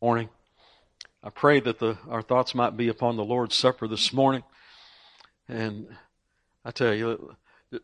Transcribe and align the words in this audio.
morning. 0.00 0.28
I 1.24 1.30
pray 1.30 1.58
that 1.58 1.80
the, 1.80 1.98
our 2.08 2.22
thoughts 2.22 2.54
might 2.54 2.76
be 2.76 2.86
upon 2.86 3.16
the 3.16 3.24
Lord's 3.24 3.56
Supper 3.56 3.88
this 3.88 4.12
morning. 4.12 4.44
And 5.48 5.88
I 6.64 6.70
tell 6.70 6.94
you, 6.94 7.34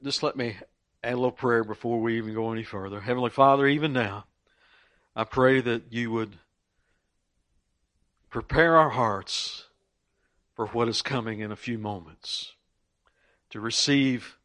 just 0.04 0.22
let 0.22 0.36
me 0.36 0.56
add 1.02 1.14
a 1.14 1.16
little 1.16 1.32
prayer 1.32 1.64
before 1.64 2.00
we 2.00 2.16
even 2.18 2.32
go 2.32 2.52
any 2.52 2.62
further. 2.62 3.00
Heavenly 3.00 3.30
Father, 3.30 3.66
even 3.66 3.92
now, 3.92 4.26
I 5.16 5.24
pray 5.24 5.60
that 5.62 5.92
you 5.92 6.12
would 6.12 6.38
prepare 8.30 8.76
our 8.76 8.90
hearts 8.90 9.64
for 10.54 10.66
what 10.66 10.88
is 10.88 11.02
coming 11.02 11.40
in 11.40 11.50
a 11.50 11.56
few 11.56 11.78
moments 11.78 12.52
to 13.50 13.58
receive 13.58 14.38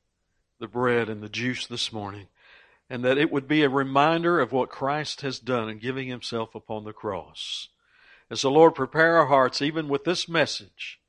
the 0.59 0.67
bread 0.67 1.07
and 1.07 1.21
the 1.21 1.29
juice 1.29 1.67
this 1.67 1.93
morning 1.93 2.29
and 2.89 3.03
that 3.05 3.17
it 3.17 3.31
would 3.31 3.47
be 3.47 3.63
a 3.63 3.69
reminder 3.69 4.39
of 4.39 4.51
what 4.51 4.69
Christ 4.69 5.21
has 5.21 5.39
done 5.39 5.69
in 5.69 5.77
giving 5.77 6.07
himself 6.07 6.55
upon 6.55 6.83
the 6.83 6.93
cross. 6.93 7.69
As 8.31 8.41
the 8.41 8.51
Lord 8.51 8.75
prepare 8.75 9.17
our 9.17 9.27
hearts, 9.27 9.61
even 9.61 9.87
with 9.87 10.03
this 10.03 10.27
message, 10.27 10.99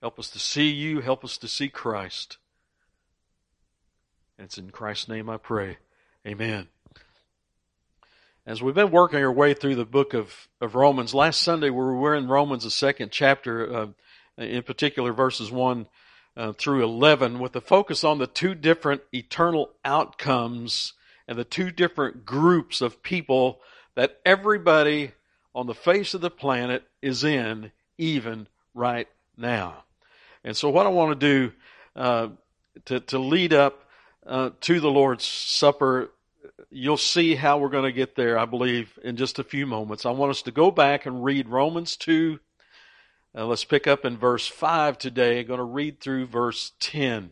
help 0.00 0.18
us 0.18 0.28
to 0.30 0.38
see 0.38 0.68
you, 0.68 1.00
help 1.00 1.24
us 1.24 1.38
to 1.38 1.48
see 1.48 1.68
Christ. 1.68 2.38
And 4.36 4.46
it's 4.46 4.58
in 4.58 4.70
Christ's 4.70 5.08
name 5.08 5.30
I 5.30 5.38
pray. 5.38 5.78
Amen. 6.26 6.68
As 8.44 8.62
we've 8.62 8.74
been 8.74 8.90
working 8.90 9.20
our 9.20 9.32
way 9.32 9.54
through 9.54 9.76
the 9.76 9.84
book 9.84 10.14
of, 10.14 10.48
of 10.60 10.74
Romans, 10.74 11.14
last 11.14 11.40
Sunday 11.42 11.70
we 11.70 11.76
were 11.76 12.14
in 12.14 12.28
Romans, 12.28 12.64
the 12.64 12.70
second 12.70 13.12
chapter, 13.12 13.74
uh, 13.74 13.86
in 14.36 14.62
particular 14.62 15.12
verses 15.12 15.50
1 15.50 15.86
uh, 16.36 16.52
through 16.52 16.82
11 16.82 17.38
with 17.38 17.54
a 17.56 17.60
focus 17.60 18.04
on 18.04 18.18
the 18.18 18.26
two 18.26 18.54
different 18.54 19.02
eternal 19.12 19.70
outcomes 19.84 20.94
and 21.28 21.38
the 21.38 21.44
two 21.44 21.70
different 21.70 22.24
groups 22.24 22.80
of 22.80 23.02
people 23.02 23.60
that 23.94 24.20
everybody 24.24 25.12
on 25.54 25.66
the 25.66 25.74
face 25.74 26.14
of 26.14 26.20
the 26.20 26.30
planet 26.30 26.82
is 27.00 27.24
in 27.24 27.70
even 27.98 28.46
right 28.74 29.08
now. 29.36 29.84
And 30.44 30.56
so 30.56 30.70
what 30.70 30.86
I 30.86 30.90
want 30.90 31.20
to 31.20 31.26
do 31.26 31.52
uh, 31.94 32.28
to, 32.86 33.00
to 33.00 33.18
lead 33.18 33.52
up 33.52 33.84
uh, 34.26 34.50
to 34.62 34.80
the 34.80 34.90
Lord's 34.90 35.24
Supper, 35.24 36.10
you'll 36.70 36.96
see 36.96 37.34
how 37.34 37.58
we're 37.58 37.68
going 37.68 37.84
to 37.84 37.92
get 37.92 38.16
there, 38.16 38.38
I 38.38 38.46
believe, 38.46 38.98
in 39.02 39.16
just 39.16 39.38
a 39.38 39.44
few 39.44 39.66
moments. 39.66 40.06
I 40.06 40.10
want 40.10 40.30
us 40.30 40.42
to 40.42 40.50
go 40.50 40.70
back 40.70 41.06
and 41.06 41.22
read 41.22 41.48
Romans 41.48 41.96
2 41.96 42.40
uh, 43.36 43.46
let's 43.46 43.64
pick 43.64 43.86
up 43.86 44.04
in 44.04 44.18
verse 44.18 44.46
5 44.46 44.98
today. 44.98 45.40
I'm 45.40 45.46
going 45.46 45.58
to 45.58 45.64
read 45.64 46.00
through 46.00 46.26
verse 46.26 46.72
10. 46.80 47.30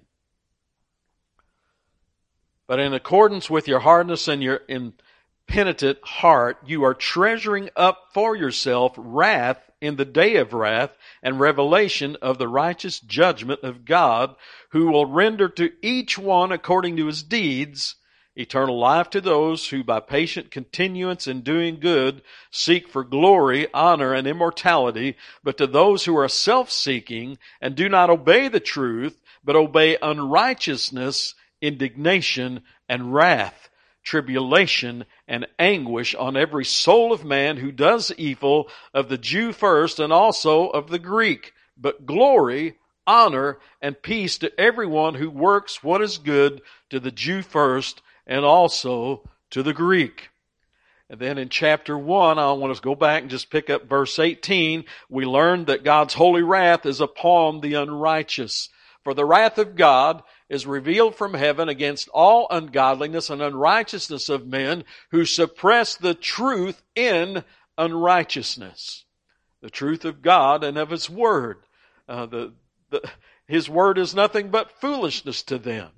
But 2.67 2.81
in 2.81 2.95
accordance 2.95 3.51
with 3.51 3.69
your 3.69 3.81
hardness 3.81 4.29
and 4.29 4.43
your 4.43 4.61
impenitent 4.69 5.99
heart, 6.03 6.59
you 6.65 6.85
are 6.85 6.95
treasuring 6.95 7.69
up 7.77 8.09
for 8.15 8.35
yourself 8.35 8.95
wrath 8.97 9.59
in 9.81 9.97
the 9.97 10.05
day 10.05 10.37
of 10.37 10.53
wrath 10.53 10.97
and 11.23 11.41
revelation 11.41 12.17
of 12.23 12.39
the 12.39 12.49
righteous 12.49 13.01
judgment 13.01 13.61
of 13.63 13.85
God, 13.85 14.37
who 14.71 14.87
will 14.87 15.07
render 15.07 15.49
to 15.49 15.73
each 15.83 16.17
one 16.17 16.53
according 16.53 16.97
to 16.97 17.07
his 17.07 17.23
deeds 17.23 17.97
eternal 18.37 18.79
life 18.79 19.11
to 19.11 19.21
those 19.21 19.69
who 19.69 19.83
by 19.83 20.01
patient 20.01 20.51
continuance 20.51 21.27
in 21.27 21.41
doing 21.41 21.81
good 21.81 22.23
seek 22.51 22.89
for 22.89 23.05
glory, 23.05 23.67
honor, 23.75 24.15
and 24.15 24.27
immortality, 24.27 25.17
but 25.43 25.59
to 25.59 25.67
those 25.67 26.05
who 26.05 26.17
are 26.17 26.29
self-seeking 26.29 27.39
and 27.61 27.75
do 27.75 27.89
not 27.89 28.11
obey 28.11 28.49
the 28.49 28.61
truth, 28.61 29.21
but 29.43 29.57
obey 29.57 29.97
unrighteousness, 30.01 31.35
indignation, 31.61 32.63
and 32.89 33.13
wrath, 33.13 33.69
tribulation, 34.03 35.05
and 35.27 35.47
anguish 35.59 36.15
on 36.15 36.37
every 36.37 36.65
soul 36.65 37.13
of 37.13 37.25
man 37.25 37.57
who 37.57 37.73
does 37.73 38.13
evil, 38.17 38.69
of 38.95 39.09
the 39.09 39.19
Jew 39.19 39.53
first 39.53 39.99
and 39.99 40.13
also 40.13 40.69
of 40.69 40.89
the 40.89 40.99
Greek, 40.99 41.53
but 41.77 42.07
glory, 42.07 42.79
honor, 43.07 43.59
and 43.83 44.01
peace 44.01 44.39
to 44.39 44.61
everyone 44.61 45.15
who 45.15 45.31
works 45.31 45.83
what 45.83 46.01
is 46.01 46.19
good, 46.19 46.63
to 46.91 47.01
the 47.01 47.11
Jew 47.11 47.43
first 47.43 48.03
and 48.31 48.45
also 48.45 49.29
to 49.51 49.63
the 49.63 49.75
Greek. 49.75 50.31
And 51.11 51.19
then 51.19 51.37
in 51.37 51.49
chapter 51.49 51.99
1, 51.99 52.39
I 52.39 52.53
want 52.53 52.71
us 52.71 52.79
to 52.79 52.85
go 52.85 52.95
back 52.95 53.23
and 53.23 53.31
just 53.31 53.51
pick 53.51 53.69
up 53.69 53.89
verse 53.89 54.21
18. 54.21 54.85
We 55.11 55.27
learned 55.27 55.67
that 55.67 55.83
God's 55.83 56.15
holy 56.15 56.45
wrath 56.45 56.87
is 56.87 57.01
upon 57.01 57.61
the 57.61 57.75
unrighteous. 57.75 58.69
For 59.03 59.13
the 59.13 59.25
wrath 59.25 59.59
of 59.59 59.75
God 59.75 60.23
is 60.49 60.67
revealed 60.67 61.17
from 61.17 61.35
heaven 61.35 61.69
against 61.69 62.09
all 62.11 62.47
ungodliness 62.49 63.29
and 63.29 63.43
unrighteousness 63.43 64.29
of 64.29 64.47
men 64.47 64.85
who 65.11 65.25
suppress 65.25 65.97
the 65.97 66.15
truth 66.15 66.81
in 66.95 67.43
unrighteousness. 67.77 69.05
The 69.61 69.71
truth 69.71 70.05
of 70.05 70.23
God 70.23 70.63
and 70.63 70.79
of 70.79 70.91
His 70.91 71.11
Word. 71.11 71.59
Uh, 72.09 72.27
the, 72.27 72.53
the, 72.91 73.03
His 73.49 73.69
Word 73.69 73.99
is 73.99 74.15
nothing 74.15 74.51
but 74.51 74.81
foolishness 74.81 75.43
to 75.45 75.59
them. 75.59 75.91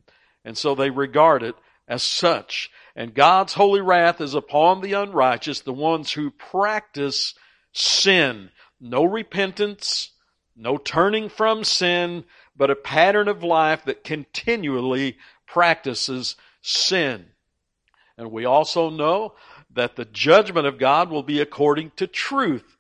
And 0.47 0.57
so 0.57 0.75
they 0.75 0.89
regard 0.89 1.43
it 1.43 1.55
as 1.93 2.03
such. 2.03 2.71
And 2.97 3.15
God's 3.15 3.53
holy 3.53 3.83
wrath 3.83 4.23
is 4.23 4.35
upon 4.35 4.81
the 4.81 4.95
unrighteous, 4.95 5.61
the 5.61 5.75
ones 5.75 6.13
who 6.13 6.31
practice 6.31 7.35
sin. 7.73 8.51
No 8.81 9.05
repentance, 9.05 10.11
no 10.57 10.79
turning 10.79 11.29
from 11.29 11.65
sin, 11.65 12.25
but 12.57 12.71
a 12.71 12.77
pattern 12.77 13.29
of 13.29 13.45
life 13.45 13.85
that 13.85 14.05
continually 14.05 15.19
practices 15.47 16.37
sin. 16.63 17.27
And 18.17 18.33
we 18.33 18.47
also 18.47 18.89
know 18.89 19.35
that 19.75 19.97
the 19.97 20.07
judgment 20.07 20.67
of 20.67 20.79
God 20.79 21.11
will 21.11 21.23
be 21.23 21.41
according 21.41 21.93
to 21.97 22.07
truth. 22.07 22.77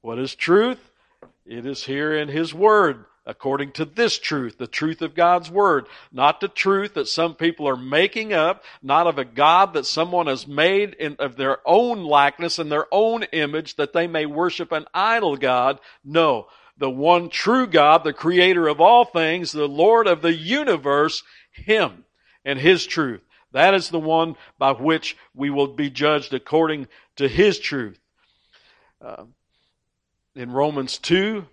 What 0.00 0.18
is 0.18 0.34
truth? 0.34 0.90
It 1.46 1.66
is 1.66 1.84
here 1.84 2.16
in 2.16 2.28
His 2.28 2.52
Word 2.52 3.04
according 3.30 3.70
to 3.70 3.84
this 3.84 4.18
truth, 4.18 4.58
the 4.58 4.66
truth 4.66 5.00
of 5.02 5.14
God's 5.14 5.48
Word, 5.48 5.86
not 6.10 6.40
the 6.40 6.48
truth 6.48 6.94
that 6.94 7.06
some 7.06 7.36
people 7.36 7.68
are 7.68 7.76
making 7.76 8.32
up, 8.32 8.64
not 8.82 9.06
of 9.06 9.18
a 9.18 9.24
God 9.24 9.74
that 9.74 9.86
someone 9.86 10.26
has 10.26 10.48
made 10.48 10.94
in, 10.94 11.14
of 11.20 11.36
their 11.36 11.58
own 11.64 12.02
likeness 12.02 12.58
and 12.58 12.72
their 12.72 12.86
own 12.90 13.22
image 13.22 13.76
that 13.76 13.92
they 13.92 14.08
may 14.08 14.26
worship 14.26 14.72
an 14.72 14.86
idol 14.92 15.36
God. 15.36 15.78
No, 16.04 16.48
the 16.76 16.90
one 16.90 17.28
true 17.28 17.68
God, 17.68 18.02
the 18.02 18.12
creator 18.12 18.66
of 18.66 18.80
all 18.80 19.04
things, 19.04 19.52
the 19.52 19.68
Lord 19.68 20.08
of 20.08 20.22
the 20.22 20.34
universe, 20.34 21.22
Him 21.52 22.04
and 22.44 22.58
His 22.58 22.84
truth. 22.84 23.22
That 23.52 23.74
is 23.74 23.90
the 23.90 24.00
one 24.00 24.34
by 24.58 24.72
which 24.72 25.16
we 25.34 25.50
will 25.50 25.68
be 25.68 25.88
judged 25.88 26.34
according 26.34 26.88
to 27.14 27.28
His 27.28 27.60
truth. 27.60 28.00
Uh, 29.00 29.26
in 30.34 30.50
Romans 30.50 30.98
2, 30.98 31.46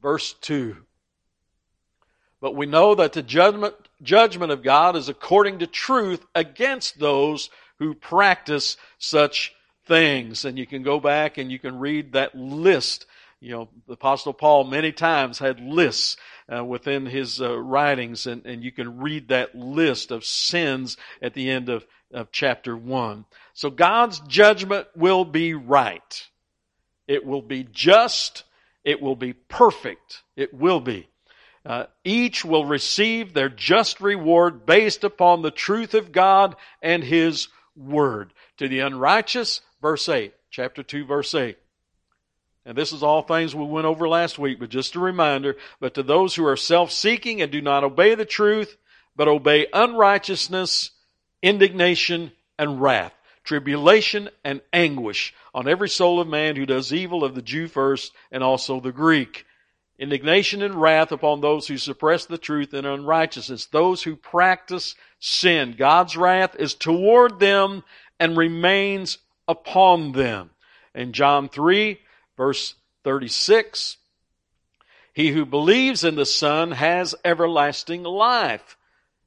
verse 0.00 0.34
2. 0.40 0.85
But 2.40 2.54
we 2.54 2.66
know 2.66 2.94
that 2.94 3.12
the 3.12 3.22
judgment, 3.22 3.74
judgment 4.02 4.52
of 4.52 4.62
God 4.62 4.96
is 4.96 5.08
according 5.08 5.60
to 5.60 5.66
truth 5.66 6.24
against 6.34 6.98
those 6.98 7.50
who 7.78 7.94
practice 7.94 8.76
such 8.98 9.54
things. 9.86 10.44
And 10.44 10.58
you 10.58 10.66
can 10.66 10.82
go 10.82 11.00
back 11.00 11.38
and 11.38 11.50
you 11.50 11.58
can 11.58 11.78
read 11.78 12.12
that 12.12 12.34
list. 12.34 13.06
You 13.40 13.52
know, 13.52 13.68
the 13.86 13.94
Apostle 13.94 14.32
Paul 14.32 14.64
many 14.64 14.92
times 14.92 15.38
had 15.38 15.60
lists 15.60 16.16
uh, 16.54 16.64
within 16.64 17.06
his 17.06 17.40
uh, 17.40 17.56
writings, 17.58 18.26
and, 18.26 18.44
and 18.46 18.62
you 18.62 18.72
can 18.72 18.98
read 18.98 19.28
that 19.28 19.54
list 19.54 20.10
of 20.10 20.24
sins 20.24 20.96
at 21.20 21.34
the 21.34 21.50
end 21.50 21.68
of, 21.68 21.86
of 22.12 22.32
chapter 22.32 22.76
1. 22.76 23.24
So 23.52 23.70
God's 23.70 24.20
judgment 24.20 24.88
will 24.94 25.24
be 25.24 25.54
right. 25.54 26.26
It 27.08 27.24
will 27.24 27.42
be 27.42 27.66
just 27.70 28.44
it 28.86 29.02
will 29.02 29.16
be 29.16 29.32
perfect. 29.32 30.22
It 30.36 30.54
will 30.54 30.78
be. 30.78 31.08
Uh, 31.66 31.86
each 32.04 32.44
will 32.44 32.64
receive 32.64 33.32
their 33.32 33.48
just 33.48 34.00
reward 34.00 34.64
based 34.64 35.02
upon 35.02 35.42
the 35.42 35.50
truth 35.50 35.94
of 35.94 36.12
God 36.12 36.54
and 36.80 37.02
His 37.02 37.48
Word. 37.74 38.32
To 38.58 38.68
the 38.68 38.80
unrighteous, 38.80 39.62
verse 39.82 40.08
8, 40.08 40.32
chapter 40.48 40.84
2, 40.84 41.04
verse 41.04 41.34
8. 41.34 41.58
And 42.64 42.78
this 42.78 42.92
is 42.92 43.02
all 43.02 43.22
things 43.22 43.54
we 43.54 43.64
went 43.64 43.86
over 43.86 44.08
last 44.08 44.38
week, 44.38 44.60
but 44.60 44.70
just 44.70 44.94
a 44.94 45.00
reminder. 45.00 45.56
But 45.80 45.94
to 45.94 46.04
those 46.04 46.36
who 46.36 46.46
are 46.46 46.56
self-seeking 46.56 47.42
and 47.42 47.50
do 47.50 47.60
not 47.60 47.82
obey 47.82 48.14
the 48.14 48.24
truth, 48.24 48.76
but 49.16 49.26
obey 49.26 49.66
unrighteousness, 49.72 50.92
indignation, 51.42 52.30
and 52.58 52.80
wrath 52.80 53.12
tribulation 53.46 54.28
and 54.44 54.60
anguish 54.72 55.32
on 55.54 55.68
every 55.68 55.88
soul 55.88 56.20
of 56.20 56.28
man 56.28 56.56
who 56.56 56.66
does 56.66 56.92
evil 56.92 57.24
of 57.24 57.34
the 57.34 57.42
Jew 57.42 57.68
first 57.68 58.12
and 58.30 58.42
also 58.42 58.80
the 58.80 58.92
Greek. 58.92 59.45
Indignation 59.98 60.62
and 60.62 60.74
wrath 60.74 61.10
upon 61.10 61.40
those 61.40 61.66
who 61.66 61.78
suppress 61.78 62.26
the 62.26 62.36
truth 62.36 62.74
in 62.74 62.84
unrighteousness, 62.84 63.66
those 63.66 64.02
who 64.02 64.14
practice 64.14 64.94
sin. 65.20 65.74
God's 65.78 66.16
wrath 66.16 66.54
is 66.58 66.74
toward 66.74 67.40
them 67.40 67.82
and 68.20 68.36
remains 68.36 69.18
upon 69.48 70.12
them. 70.12 70.50
In 70.94 71.12
John 71.12 71.48
3, 71.48 71.98
verse 72.36 72.74
36, 73.04 73.96
he 75.14 75.30
who 75.30 75.46
believes 75.46 76.04
in 76.04 76.14
the 76.14 76.26
Son 76.26 76.72
has 76.72 77.14
everlasting 77.24 78.02
life. 78.02 78.76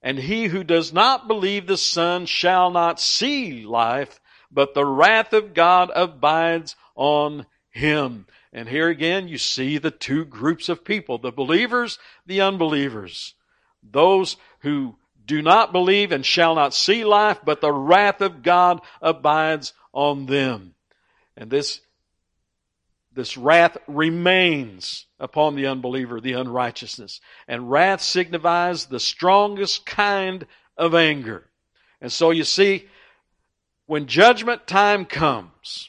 And 0.04 0.19
he 0.19 0.45
who 0.45 0.63
does 0.63 0.94
not 0.94 1.27
believe 1.27 1.66
the 1.66 1.77
Son 1.77 2.25
shall 2.25 2.69
not 2.69 3.00
see 3.00 3.66
life, 3.66 4.19
but 4.51 4.74
the 4.74 4.86
wrath 4.86 5.33
of 5.33 5.54
God 5.54 5.92
abides 5.95 6.75
on 6.95 7.48
him. 7.71 8.27
And 8.51 8.68
here 8.68 8.90
again, 8.90 9.28
you 9.28 9.38
see 9.38 9.78
the 9.78 9.92
two 9.92 10.25
groups 10.25 10.69
of 10.69 10.84
people 10.84 11.18
the 11.18 11.31
believers, 11.31 12.00
the 12.25 12.42
unbelievers. 12.42 13.36
Those 13.84 14.38
who 14.60 14.96
do 15.25 15.42
not 15.42 15.72
believe 15.72 16.12
and 16.12 16.25
shall 16.25 16.56
not 16.56 16.74
see 16.74 17.06
life, 17.06 17.40
but 17.46 17.62
the 17.62 17.72
wrath 17.72 18.22
of 18.22 18.42
God 18.42 18.81
abides 19.01 19.74
on 19.94 20.25
them. 20.25 20.74
And 21.38 21.51
this, 21.51 21.81
this 23.13 23.38
wrath 23.38 23.78
remains 23.88 25.06
upon 25.19 25.56
the 25.56 25.68
unbeliever, 25.68 26.19
the 26.19 26.34
unrighteousness. 26.34 27.22
And 27.48 27.69
wrath 27.69 28.02
signifies 28.02 28.88
the 28.88 29.00
strongest 29.00 29.86
kind 29.86 30.48
of 30.75 30.95
anger. 30.95 31.45
And 32.02 32.12
so 32.12 32.31
you 32.31 32.44
see, 32.44 32.88
when 33.86 34.07
judgment 34.07 34.66
time 34.66 35.06
comes, 35.06 35.88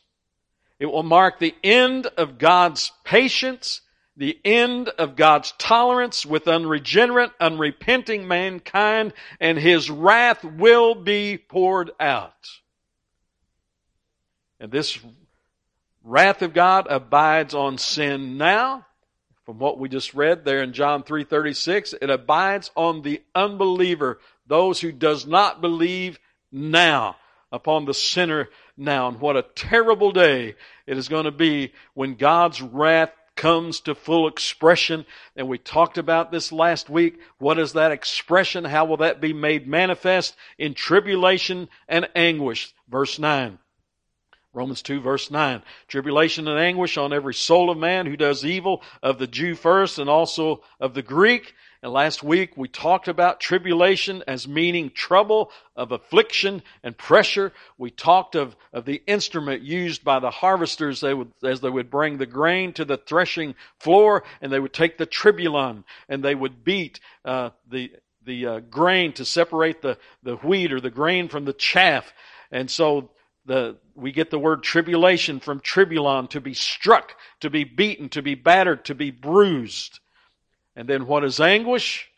it 0.80 0.86
will 0.86 1.02
mark 1.02 1.38
the 1.38 1.54
end 1.62 2.06
of 2.06 2.38
God's 2.38 2.90
patience, 3.04 3.82
the 4.16 4.38
end 4.44 4.88
of 4.88 5.14
God's 5.14 5.52
tolerance 5.58 6.24
with 6.24 6.48
unregenerate, 6.48 7.30
unrepenting 7.38 8.26
mankind, 8.26 9.12
and 9.38 9.58
His 9.58 9.90
wrath 9.90 10.42
will 10.42 10.94
be 10.94 11.36
poured 11.36 11.90
out. 12.00 12.48
And 14.58 14.72
this 14.72 14.98
wrath 16.02 16.40
of 16.42 16.54
God 16.54 16.86
abides 16.88 17.54
on 17.54 17.78
sin 17.78 18.38
now. 18.38 18.86
From 19.44 19.58
what 19.58 19.78
we 19.78 19.88
just 19.88 20.14
read 20.14 20.44
there 20.44 20.62
in 20.62 20.72
John 20.72 21.02
3:36, 21.02 21.94
it 22.00 22.08
abides 22.08 22.70
on 22.74 23.02
the 23.02 23.22
unbeliever, 23.34 24.18
those 24.46 24.80
who 24.80 24.92
does 24.92 25.26
not 25.26 25.60
believe 25.60 26.18
now 26.52 27.16
upon 27.52 27.84
the 27.84 27.94
sinner 27.94 28.48
now. 28.80 29.08
And 29.08 29.20
what 29.20 29.36
a 29.36 29.42
terrible 29.54 30.10
day 30.10 30.56
it 30.86 30.98
is 30.98 31.08
going 31.08 31.26
to 31.26 31.30
be 31.30 31.72
when 31.94 32.14
God's 32.14 32.60
wrath 32.60 33.12
comes 33.36 33.80
to 33.80 33.94
full 33.94 34.28
expression. 34.28 35.06
And 35.36 35.48
we 35.48 35.58
talked 35.58 35.98
about 35.98 36.30
this 36.30 36.52
last 36.52 36.90
week. 36.90 37.20
What 37.38 37.58
is 37.58 37.74
that 37.74 37.92
expression? 37.92 38.64
How 38.64 38.84
will 38.84 38.98
that 38.98 39.20
be 39.20 39.32
made 39.32 39.66
manifest? 39.66 40.36
In 40.58 40.74
tribulation 40.74 41.68
and 41.88 42.08
anguish. 42.14 42.74
Verse 42.88 43.18
9. 43.18 43.58
Romans 44.52 44.82
2 44.82 45.00
verse 45.00 45.30
9. 45.30 45.62
Tribulation 45.86 46.48
and 46.48 46.58
anguish 46.58 46.96
on 46.96 47.12
every 47.12 47.34
soul 47.34 47.70
of 47.70 47.78
man 47.78 48.06
who 48.06 48.16
does 48.16 48.44
evil, 48.44 48.82
of 49.02 49.18
the 49.18 49.28
Jew 49.28 49.54
first 49.54 49.98
and 49.98 50.10
also 50.10 50.62
of 50.80 50.94
the 50.94 51.02
Greek. 51.02 51.54
And 51.82 51.92
last 51.92 52.22
week 52.22 52.56
we 52.56 52.68
talked 52.68 53.08
about 53.08 53.40
tribulation 53.40 54.22
as 54.26 54.46
meaning 54.46 54.90
trouble 54.90 55.50
of 55.74 55.92
affliction 55.92 56.62
and 56.82 56.96
pressure. 56.96 57.52
We 57.78 57.90
talked 57.90 58.34
of, 58.34 58.54
of 58.72 58.84
the 58.84 59.02
instrument 59.06 59.62
used 59.62 60.04
by 60.04 60.18
the 60.18 60.30
harvesters 60.30 61.00
they 61.00 61.14
would, 61.14 61.32
as 61.42 61.60
they 61.60 61.70
would 61.70 61.90
bring 61.90 62.18
the 62.18 62.26
grain 62.26 62.74
to 62.74 62.84
the 62.84 62.98
threshing 62.98 63.54
floor 63.78 64.24
and 64.42 64.52
they 64.52 64.60
would 64.60 64.74
take 64.74 64.98
the 64.98 65.06
tribulum 65.06 65.84
and 66.08 66.22
they 66.22 66.34
would 66.34 66.64
beat 66.64 67.00
uh, 67.24 67.50
the, 67.70 67.92
the 68.26 68.46
uh, 68.46 68.60
grain 68.60 69.14
to 69.14 69.24
separate 69.24 69.80
the, 69.80 69.96
the 70.22 70.36
wheat 70.36 70.74
or 70.74 70.80
the 70.80 70.90
grain 70.90 71.28
from 71.28 71.46
the 71.46 71.54
chaff. 71.54 72.12
And 72.50 72.70
so 72.70 73.10
the, 73.46 73.78
we 73.94 74.12
get 74.12 74.30
the 74.30 74.38
word 74.38 74.62
tribulation 74.62 75.40
from 75.40 75.60
tribulum, 75.60 76.28
to 76.30 76.42
be 76.42 76.52
struck, 76.52 77.16
to 77.40 77.48
be 77.48 77.64
beaten, 77.64 78.10
to 78.10 78.20
be 78.20 78.34
battered, 78.34 78.84
to 78.84 78.94
be 78.94 79.10
bruised. 79.10 79.98
And 80.80 80.88
then 80.88 81.06
what 81.06 81.24
is 81.24 81.40
anguish? 81.40 82.08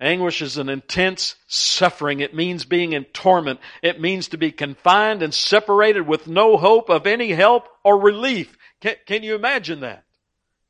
Anguish 0.00 0.42
is 0.42 0.58
an 0.58 0.68
intense 0.68 1.36
suffering. 1.46 2.18
It 2.18 2.34
means 2.34 2.64
being 2.64 2.94
in 2.94 3.04
torment. 3.04 3.60
It 3.80 4.00
means 4.00 4.30
to 4.30 4.36
be 4.36 4.50
confined 4.50 5.22
and 5.22 5.32
separated 5.32 6.00
with 6.00 6.26
no 6.26 6.56
hope 6.56 6.90
of 6.90 7.06
any 7.06 7.30
help 7.30 7.68
or 7.84 8.00
relief. 8.00 8.58
Can, 8.80 8.96
can 9.06 9.22
you 9.22 9.36
imagine 9.36 9.82
that? 9.82 10.02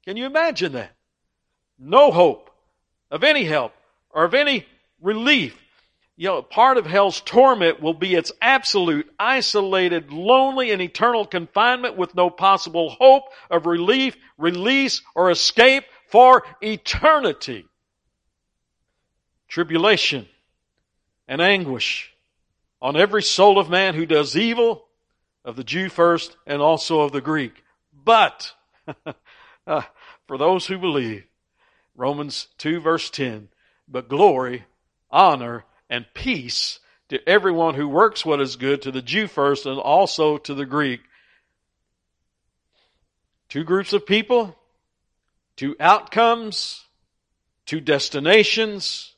Can 0.05 0.19
you 0.19 0.27
imagine 0.27 0.73
that? 0.73 0.95
No 1.79 2.11
hope 2.11 2.51
of 3.11 3.25
any 3.25 3.45
help 3.45 3.73
or 4.11 4.25
of 4.25 4.35
any 4.35 4.67
relief. 5.01 5.59
You 6.19 6.29
know, 6.29 6.43
part 6.43 6.77
of 6.77 6.85
hell's 6.85 7.23
torment 7.23 7.81
will 7.81 7.95
be 7.95 8.15
its 8.15 8.31
absolute, 8.43 9.11
isolated, 9.19 10.13
lonely, 10.13 10.71
and 10.71 10.83
eternal 10.83 11.25
confinement 11.25 11.97
with 11.97 12.15
no 12.15 12.29
possible 12.29 12.91
hope 12.91 13.25
of 13.51 13.65
relief, 13.65 14.19
release, 14.37 15.01
or 15.15 15.31
escape 15.31 15.85
for 16.15 16.45
eternity. 16.61 17.67
Tribulation 19.49 20.29
and 21.27 21.41
anguish 21.43 22.15
on 22.81 22.95
every 22.95 23.21
soul 23.25 23.59
of 23.59 23.69
man 23.69 23.95
who 23.97 24.07
does 24.07 24.37
evil, 24.37 24.85
of 25.45 25.57
the 25.57 25.65
Jew 25.65 25.89
first 25.89 26.37
and 26.47 26.63
also 26.63 27.01
of 27.01 27.11
the 27.11 27.21
Greek. 27.21 27.65
But, 27.93 28.53
uh, 29.67 29.83
for 30.29 30.39
those 30.39 30.69
who 30.69 30.79
believe, 30.79 31.25
Romans 31.97 32.47
2 32.59 32.79
verse 32.79 33.11
10, 33.11 33.49
but 33.89 34.09
glory, 34.09 34.67
honor, 35.11 35.65
and 35.91 36.07
peace 36.15 36.79
to 37.09 37.29
everyone 37.29 37.75
who 37.75 37.89
works 37.89 38.25
what 38.25 38.41
is 38.41 38.55
good, 38.55 38.83
to 38.83 38.93
the 38.93 39.03
Jew 39.03 39.27
first 39.27 39.67
and 39.67 39.81
also 39.81 40.39
to 40.39 40.55
the 40.55 40.65
Greek. 40.65 41.01
Two 43.49 43.65
groups 43.65 43.93
of 43.93 44.07
people, 44.07 44.57
two 45.57 45.77
outcomes, 45.79 46.85
to 47.67 47.81
destinations. 47.81 49.15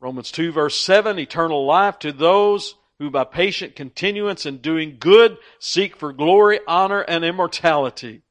Romans 0.00 0.32
2 0.32 0.52
verse 0.52 0.76
7, 0.76 1.18
eternal 1.18 1.64
life 1.64 1.98
to 2.00 2.12
those 2.12 2.74
who 2.98 3.10
by 3.10 3.24
patient 3.24 3.76
continuance 3.76 4.46
in 4.46 4.58
doing 4.58 4.96
good 4.98 5.36
seek 5.58 5.96
for 5.96 6.12
glory, 6.12 6.60
honor, 6.66 7.00
and 7.02 7.24
immortality. 7.24 8.22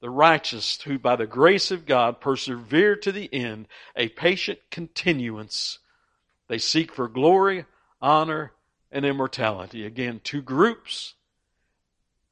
The 0.00 0.10
righteous 0.10 0.80
who 0.82 0.98
by 0.98 1.16
the 1.16 1.26
grace 1.26 1.70
of 1.70 1.86
God 1.86 2.20
persevere 2.20 2.96
to 2.96 3.12
the 3.12 3.32
end, 3.32 3.66
a 3.96 4.08
patient 4.08 4.60
continuance. 4.70 5.78
They 6.48 6.58
seek 6.58 6.92
for 6.92 7.08
glory, 7.08 7.64
honor, 8.00 8.52
and 8.92 9.04
immortality. 9.04 9.84
Again, 9.84 10.20
two 10.22 10.40
groups, 10.40 11.14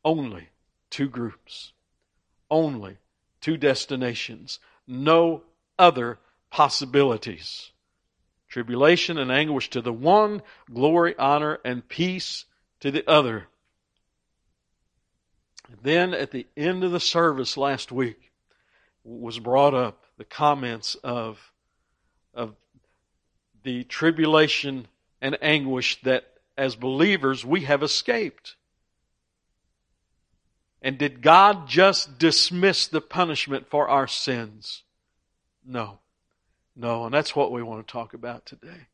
only 0.05 0.49
two 0.91 1.09
groups 1.09 1.73
only 2.51 2.99
two 3.41 3.57
destinations, 3.57 4.59
no 4.87 5.43
other 5.79 6.19
possibilities. 6.51 7.71
Tribulation 8.49 9.19
and 9.19 9.31
anguish 9.31 9.71
to 9.71 9.81
the 9.81 9.93
one, 9.93 10.43
glory, 10.73 11.15
honor, 11.19 11.59
and 11.65 11.89
peace 11.89 12.45
to 12.81 12.91
the 12.91 13.09
other. 13.09 13.49
then 15.83 16.15
at 16.15 16.31
the 16.31 16.47
end 16.57 16.85
of 16.85 16.93
the 16.93 17.01
service 17.01 17.57
last 17.57 17.91
week 17.91 18.33
was 19.05 19.39
brought 19.39 19.75
up 19.75 20.05
the 20.17 20.25
comments 20.25 20.95
of, 21.03 21.53
of 22.35 22.55
the 23.65 23.85
tribulation 23.85 24.87
and 25.21 25.37
anguish 25.43 26.01
that 26.03 26.25
as 26.57 26.77
believers 26.77 27.45
we 27.45 27.63
have 27.63 27.83
escaped. 27.83 28.57
And 30.87 30.99
did 30.99 31.21
God 31.21 31.67
just 31.67 32.17
dismiss 32.17 32.87
the 32.87 33.01
punishment 33.01 33.69
for 33.69 33.89
our 33.89 34.07
sins? 34.07 34.85
No. 35.67 35.99
No, 36.77 37.07
and 37.07 37.13
that's 37.13 37.35
what 37.35 37.51
we 37.51 37.61
want 37.61 37.85
to 37.85 37.93
talk 37.93 38.15
about 38.15 38.47
today. 38.47 38.87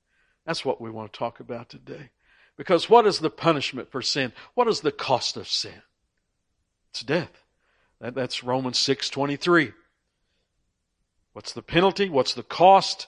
That's 0.47 0.65
what 0.65 0.81
we 0.81 0.89
want 0.89 1.13
to 1.13 1.19
talk 1.19 1.39
about 1.39 1.69
today. 1.69 2.09
Because 2.57 2.89
what 2.89 3.07
is 3.07 3.19
the 3.19 3.29
punishment 3.29 3.93
for 3.93 4.01
sin? 4.01 4.33
What 4.55 4.69
is 4.69 4.81
the 4.81 4.91
cost 4.91 5.37
of 5.37 5.47
sin? 5.47 5.83
It's 6.93 7.03
death. 7.03 7.45
That, 8.01 8.15
that's 8.15 8.43
Romans 8.43 8.79
6:23. 8.79 9.75
What's 11.35 11.53
the 11.53 11.61
penalty? 11.61 12.09
What's 12.09 12.33
the 12.33 12.43
cost? 12.43 13.07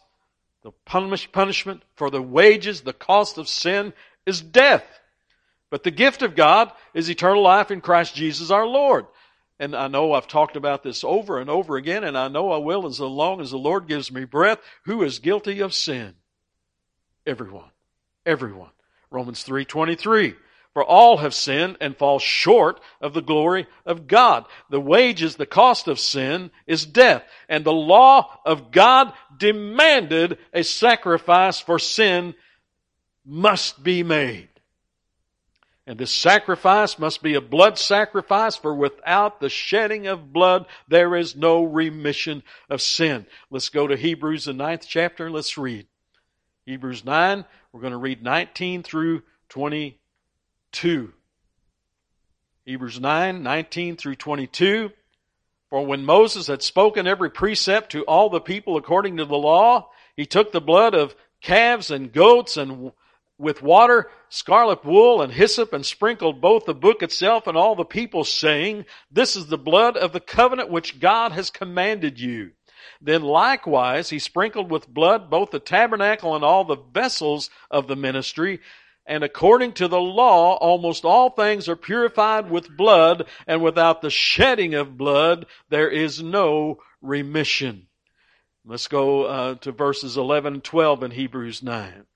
The 0.62 0.73
punish, 0.85 1.33
punishment 1.33 1.85
for 1.95 2.11
the 2.11 2.21
wages, 2.21 2.83
the 2.83 2.93
cost 2.93 3.38
of 3.38 3.49
sin 3.49 3.95
is 4.26 4.43
death. 4.43 4.85
But 5.75 5.83
the 5.83 5.90
gift 5.90 6.23
of 6.23 6.37
God 6.37 6.71
is 6.95 7.11
eternal 7.11 7.43
life 7.43 7.73
in 7.73 7.81
Christ 7.81 8.14
Jesus 8.14 8.52
our 8.52 8.64
Lord. 8.64 9.07
And 9.59 9.75
I 9.75 9.88
know 9.88 10.12
I've 10.12 10.28
talked 10.28 10.54
about 10.54 10.85
this 10.85 11.02
over 11.02 11.40
and 11.40 11.50
over 11.50 11.76
again, 11.76 12.04
and 12.04 12.16
I 12.16 12.28
know 12.28 12.52
I 12.52 12.59
will 12.59 12.87
as 12.87 13.00
long 13.00 13.40
as 13.40 13.50
the 13.50 13.59
Lord 13.59 13.88
gives 13.88 14.12
me 14.12 14.25
breath. 14.25 14.61
Who 14.85 15.02
is 15.02 15.19
guilty 15.19 15.59
of 15.59 15.75
sin? 15.75 16.14
Everyone. 17.26 17.73
Everyone. 18.25 18.71
Romans 19.11 19.45
3.23. 19.45 20.37
For 20.75 20.85
all 20.85 21.16
have 21.16 21.35
sinned 21.35 21.78
and 21.81 21.97
fall 21.97 22.21
short 22.21 22.81
of 23.00 23.12
the 23.12 23.21
glory 23.21 23.66
of 23.85 24.07
God. 24.07 24.45
The 24.71 24.78
wages, 24.78 25.35
the 25.35 25.45
cost 25.45 25.88
of 25.88 25.99
sin 25.99 26.52
is 26.69 26.87
death. 26.87 27.25
And 27.49 27.64
the 27.64 27.73
law 27.73 28.38
of 28.47 28.71
God 28.71 29.12
demanded 29.37 30.38
a 30.52 30.62
sacrifice 30.62 31.59
for 31.59 31.81
sin 31.81 32.37
must 33.26 33.83
be 33.83 34.04
made. 34.04 34.50
And 35.87 35.99
this 35.99 36.12
sacrifice 36.12 36.99
must 36.99 37.23
be 37.23 37.35
a 37.35 37.43
blood 37.43 37.79
sacrifice, 37.79 38.57
for 38.57 38.75
without 38.75 39.41
the 39.41 39.50
shedding 39.50 40.07
of 40.07 40.33
blood, 40.33 40.64
there 40.88 41.14
is 41.14 41.37
no 41.37 41.62
remission 41.62 42.43
of 42.71 42.81
sin. 42.81 43.26
Let's 43.50 43.69
go 43.69 43.87
to 43.87 43.97
Hebrews, 43.97 44.47
the 44.47 44.55
ninth 44.55 44.87
chapter, 44.88 45.26
and 45.26 45.35
let's 45.35 45.59
read. 45.59 45.87
Hebrews 46.64 47.05
9, 47.05 47.45
we're 47.73 47.81
going 47.81 47.93
to 47.93 47.99
read 47.99 48.23
19 48.23 48.83
through 48.83 49.23
22. 49.50 51.12
Hebrews 52.64 53.00
9, 53.00 53.43
19 53.43 53.97
through 53.97 54.14
22. 54.14 54.91
For 55.69 55.85
when 55.85 56.07
Moses 56.07 56.47
had 56.47 56.62
spoken 56.62 57.07
every 57.07 57.29
precept 57.31 57.93
to 57.93 58.05
all 58.05 58.31
the 58.31 58.41
people 58.41 58.79
according 58.79 59.19
to 59.19 59.26
the 59.26 59.37
law, 59.37 59.91
he 60.17 60.25
took 60.25 60.50
the 60.50 60.62
blood 60.62 60.95
of 60.95 61.14
calves 61.43 61.91
and 61.91 62.11
goats 62.11 62.57
and 62.57 62.93
with 63.38 63.62
water, 63.62 64.11
scarlet 64.29 64.85
wool, 64.85 65.21
and 65.21 65.33
hyssop, 65.33 65.73
and 65.73 65.85
sprinkled 65.85 66.41
both 66.41 66.64
the 66.64 66.75
book 66.75 67.03
itself 67.03 67.47
and 67.47 67.57
all 67.57 67.75
the 67.75 67.85
people, 67.85 68.25
saying, 68.25 68.85
This 69.11 69.37
is 69.37 69.47
the 69.47 69.59
blood 69.59 69.97
of 69.97 70.12
the 70.12 70.21
covenant 70.21 70.71
which 70.71 71.00
God 71.00 71.33
has 71.33 71.50
commanded 71.50 72.21
you. 72.21 72.53
Then 73.00 73.23
likewise 73.23 74.11
he 74.11 74.19
sprinkled 74.19 74.71
with 74.71 74.88
blood 74.88 75.31
both 75.31 75.50
the 75.50 75.59
tabernacle 75.59 76.35
and 76.35 76.45
all 76.45 76.64
the 76.64 76.76
vessels 76.76 77.50
of 77.71 77.87
the 77.87 77.97
ministry. 77.97 78.61
And 79.07 79.23
according 79.23 79.73
to 79.75 79.88
the 79.88 80.00
law, 80.00 80.57
almost 80.57 81.05
all 81.05 81.31
things 81.31 81.69
are 81.69 81.76
purified 81.76 82.50
with 82.50 82.75
blood, 82.75 83.26
and 83.47 83.62
without 83.62 84.00
the 84.00 84.11
shedding 84.11 84.75
of 84.75 84.97
blood, 84.97 85.47
there 85.69 85.91
is 85.91 86.23
no 86.23 86.79
remission. 87.03 87.88
Let's 88.64 88.88
go 88.88 89.25
uh, 89.25 89.55
to 89.57 89.73
verses 89.73 90.17
11 90.17 90.55
and 90.55 90.64
12 90.64 91.03
in 91.03 91.11
Hebrews 91.11 91.62
9. 91.62 92.07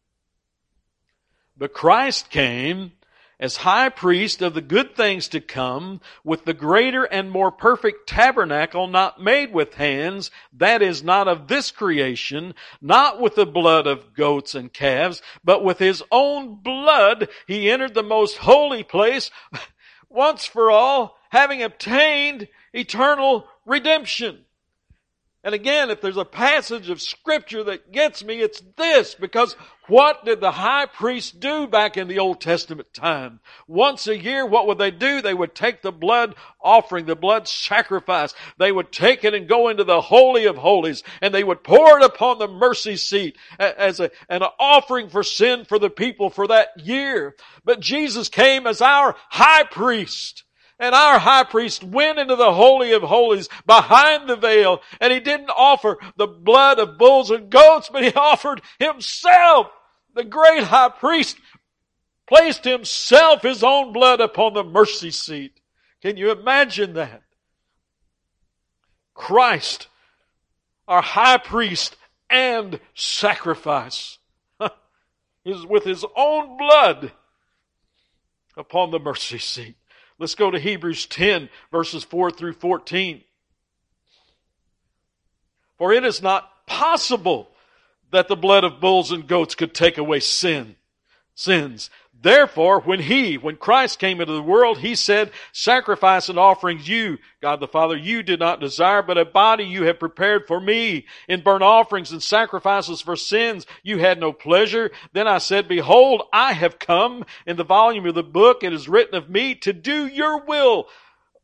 But 1.59 1.73
Christ 1.73 2.31
came 2.31 2.93
as 3.41 3.57
high 3.59 3.88
priest 3.88 4.43
of 4.43 4.55
the 4.55 4.61
good 4.61 4.97
things 4.97 5.29
to 5.29 5.41
come 5.41 6.00
with 6.25 6.45
the 6.45 6.55
greater 6.55 7.05
and 7.05 7.31
more 7.31 7.53
perfect 7.53 8.09
tabernacle 8.09 8.87
not 8.87 9.21
made 9.21 9.53
with 9.53 9.75
hands, 9.75 10.31
that 10.53 10.83
is 10.83 11.03
not 11.03 11.29
of 11.29 11.47
this 11.47 11.71
creation, 11.71 12.55
not 12.81 13.21
with 13.21 13.37
the 13.37 13.47
blood 13.47 13.87
of 13.87 14.15
goats 14.15 14.55
and 14.55 14.73
calves, 14.73 15.23
but 15.45 15.62
with 15.62 15.79
his 15.79 16.03
own 16.11 16.57
blood 16.57 17.29
he 17.47 17.71
entered 17.71 17.95
the 17.95 18.03
most 18.03 18.38
holy 18.38 18.83
place 18.83 19.31
once 20.09 20.45
for 20.45 20.71
all, 20.71 21.17
having 21.31 21.62
obtained 21.62 22.49
eternal 22.73 23.47
redemption. 23.67 24.45
And 25.45 25.54
again, 25.54 25.90
if 25.90 26.00
there's 26.00 26.16
a 26.16 26.25
passage 26.25 26.90
of 26.90 27.00
scripture 27.00 27.62
that 27.64 27.92
gets 27.92 28.25
me, 28.25 28.40
it's 28.40 28.61
this, 28.76 29.14
because 29.14 29.54
what 29.87 30.25
did 30.25 30.40
the 30.40 30.50
high 30.50 30.87
priest 30.87 31.38
do 31.38 31.68
back 31.68 31.97
in 31.97 32.09
the 32.09 32.18
Old 32.18 32.40
Testament 32.40 32.92
time? 32.92 33.38
Once 33.68 34.09
a 34.09 34.18
year, 34.18 34.45
what 34.45 34.66
would 34.66 34.78
they 34.78 34.90
do? 34.90 35.23
They 35.23 35.33
would 35.33 35.54
take 35.54 35.80
the 35.80 35.92
blood 35.92 36.35
offering, 36.61 37.07
the 37.07 37.14
blood 37.14 37.47
sacrifice. 37.47 38.35
They 38.59 38.73
would 38.73 38.90
take 38.90 39.23
it 39.23 39.33
and 39.33 39.49
go 39.49 39.68
into 39.68 39.85
the 39.85 40.00
Holy 40.00 40.47
of 40.47 40.57
Holies, 40.57 41.04
and 41.23 41.33
they 41.33 41.45
would 41.45 41.62
pour 41.62 41.99
it 41.99 42.04
upon 42.04 42.38
the 42.38 42.49
mercy 42.49 42.97
seat 42.97 43.38
as 43.61 44.00
a, 44.00 44.11
an 44.28 44.42
offering 44.59 45.09
for 45.09 45.23
sin 45.23 45.64
for 45.64 45.78
the 45.78 45.88
people 45.88 46.30
for 46.30 46.49
that 46.49 46.71
year. 46.80 47.37
But 47.64 47.78
Jesus 47.80 48.28
came 48.28 48.66
as 48.66 48.83
our 48.83 49.14
high 49.30 49.64
priest. 49.64 50.42
And 50.79 50.95
our 50.95 51.19
high 51.19 51.45
priest 51.45 51.83
went 51.83 52.19
into 52.19 52.37
the 52.37 52.53
Holy 52.53 52.93
of 52.93 53.03
Holies 53.03 53.49
behind 53.67 54.29
the 54.29 54.37
veil 54.37 54.81
and 55.01 55.13
he 55.13 55.19
didn't 55.19 55.51
offer 55.51 55.99
the 56.17 56.29
blood 56.29 56.79
of 56.79 56.99
bulls 56.99 57.31
and 57.31 57.51
goats, 57.51 57.91
but 57.93 58.05
he 58.05 58.13
offered 58.17 58.63
himself. 58.79 59.69
The 60.15 60.25
great 60.25 60.65
high 60.65 60.91
priest 60.91 61.37
placed 62.29 62.65
himself, 62.65 63.43
his 63.43 63.65
own 63.65 63.93
blood 63.93 64.21
upon 64.21 64.55
the 64.55 64.63
mercy 64.63 65.11
seat. 65.11 65.61
Can 66.01 66.17
you 66.17 66.31
imagine 66.31 66.95
that? 66.95 67.23
Christ, 69.15 69.89
our 70.87 71.03
high 71.03 71.39
priest 71.39 71.97
and 72.31 72.79
sacrifice, 72.95 74.19
is 75.45 75.67
with 75.67 75.83
his 75.83 76.05
own 76.17 76.57
blood 76.57 77.11
upon 78.57 78.93
the 78.93 79.01
mercy 79.01 79.39
seat. 79.39 79.77
Let's 80.19 80.35
go 80.35 80.51
to 80.51 80.59
Hebrews 80.59 81.07
10, 81.07 81.49
verses 81.71 82.05
4 82.05 82.31
through 82.31 82.55
14. 82.55 83.23
For 85.77 85.93
it 85.93 86.05
is 86.05 86.21
not 86.21 86.67
possible 86.67 87.51
that 88.11 88.27
the 88.27 88.37
blood 88.37 88.65
of 88.65 88.81
bulls 88.81 89.13
and 89.13 89.29
goats 89.29 89.55
could 89.55 89.75
take 89.75 89.97
away 89.97 90.21
sin, 90.21 90.75
sins. 91.35 91.89
Therefore, 92.21 92.81
when 92.81 92.99
he, 92.99 93.39
when 93.39 93.57
Christ 93.57 94.01
came 94.01 94.21
into 94.21 94.33
the 94.33 94.43
world, 94.43 94.79
he 94.79 94.97
said, 94.97 95.31
sacrifice 95.53 96.29
and 96.29 96.39
offerings 96.39 96.89
you, 96.89 97.19
God 97.41 97.61
the 97.61 97.69
Father, 97.69 97.97
you 97.97 98.25
did 98.25 98.41
not 98.41 98.61
desire, 98.61 99.03
but 99.03 99.19
a 99.19 99.25
body 99.25 99.65
you 99.65 99.85
have 99.85 100.01
prepared 100.01 100.49
for 100.49 100.61
me. 100.61 101.07
In 101.29 101.43
burnt 101.43 101.63
offerings 101.63 102.11
and 102.11 102.21
sacrifices 102.21 103.01
for 103.01 103.15
sins, 103.15 103.67
you 103.85 103.99
had 103.99 104.19
no 104.19 104.33
pleasure. 104.33 104.91
Then 105.13 105.29
I 105.29 105.39
said, 105.39 105.69
behold, 105.69 106.25
I 106.33 106.55
have 106.55 106.81
come. 106.81 107.25
In 107.47 107.57
the 107.57 107.65
volume 107.65 108.07
of 108.07 108.17
the 108.17 108.25
book, 108.25 108.65
it 108.65 108.73
is 108.73 108.89
written 108.89 109.15
of 109.15 109.31
me 109.31 109.55
to 109.57 109.73
do 109.73 110.09
your 110.09 110.45
will, 110.45 110.89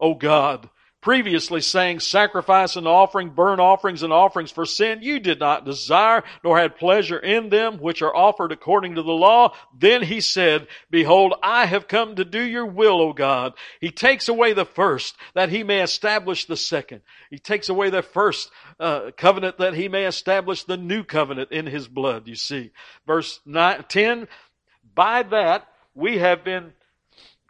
O 0.00 0.14
God 0.14 0.68
previously 1.04 1.60
saying 1.60 2.00
sacrifice 2.00 2.76
and 2.76 2.88
offering, 2.88 3.28
burnt 3.28 3.60
offerings 3.60 4.02
and 4.02 4.10
offerings 4.10 4.50
for 4.50 4.64
sin, 4.64 5.02
you 5.02 5.20
did 5.20 5.38
not 5.38 5.66
desire, 5.66 6.24
nor 6.42 6.58
had 6.58 6.76
pleasure 6.76 7.18
in 7.18 7.50
them, 7.50 7.76
which 7.76 8.00
are 8.00 8.16
offered 8.16 8.50
according 8.50 8.94
to 8.94 9.02
the 9.02 9.12
law. 9.12 9.54
Then 9.78 10.02
he 10.02 10.22
said, 10.22 10.66
Behold, 10.90 11.34
I 11.42 11.66
have 11.66 11.88
come 11.88 12.16
to 12.16 12.24
do 12.24 12.40
your 12.40 12.64
will, 12.64 13.02
O 13.02 13.12
God. 13.12 13.52
He 13.82 13.90
takes 13.90 14.30
away 14.30 14.54
the 14.54 14.64
first, 14.64 15.14
that 15.34 15.50
he 15.50 15.62
may 15.62 15.82
establish 15.82 16.46
the 16.46 16.56
second. 16.56 17.02
He 17.28 17.38
takes 17.38 17.68
away 17.68 17.90
the 17.90 18.00
first 18.00 18.50
uh, 18.80 19.10
covenant, 19.14 19.58
that 19.58 19.74
he 19.74 19.88
may 19.88 20.06
establish 20.06 20.64
the 20.64 20.78
new 20.78 21.04
covenant 21.04 21.52
in 21.52 21.66
his 21.66 21.86
blood, 21.86 22.26
you 22.26 22.34
see. 22.34 22.70
Verse 23.06 23.40
nine, 23.44 23.84
10, 23.90 24.26
by 24.94 25.22
that 25.22 25.68
we 25.94 26.16
have 26.16 26.44
been 26.44 26.72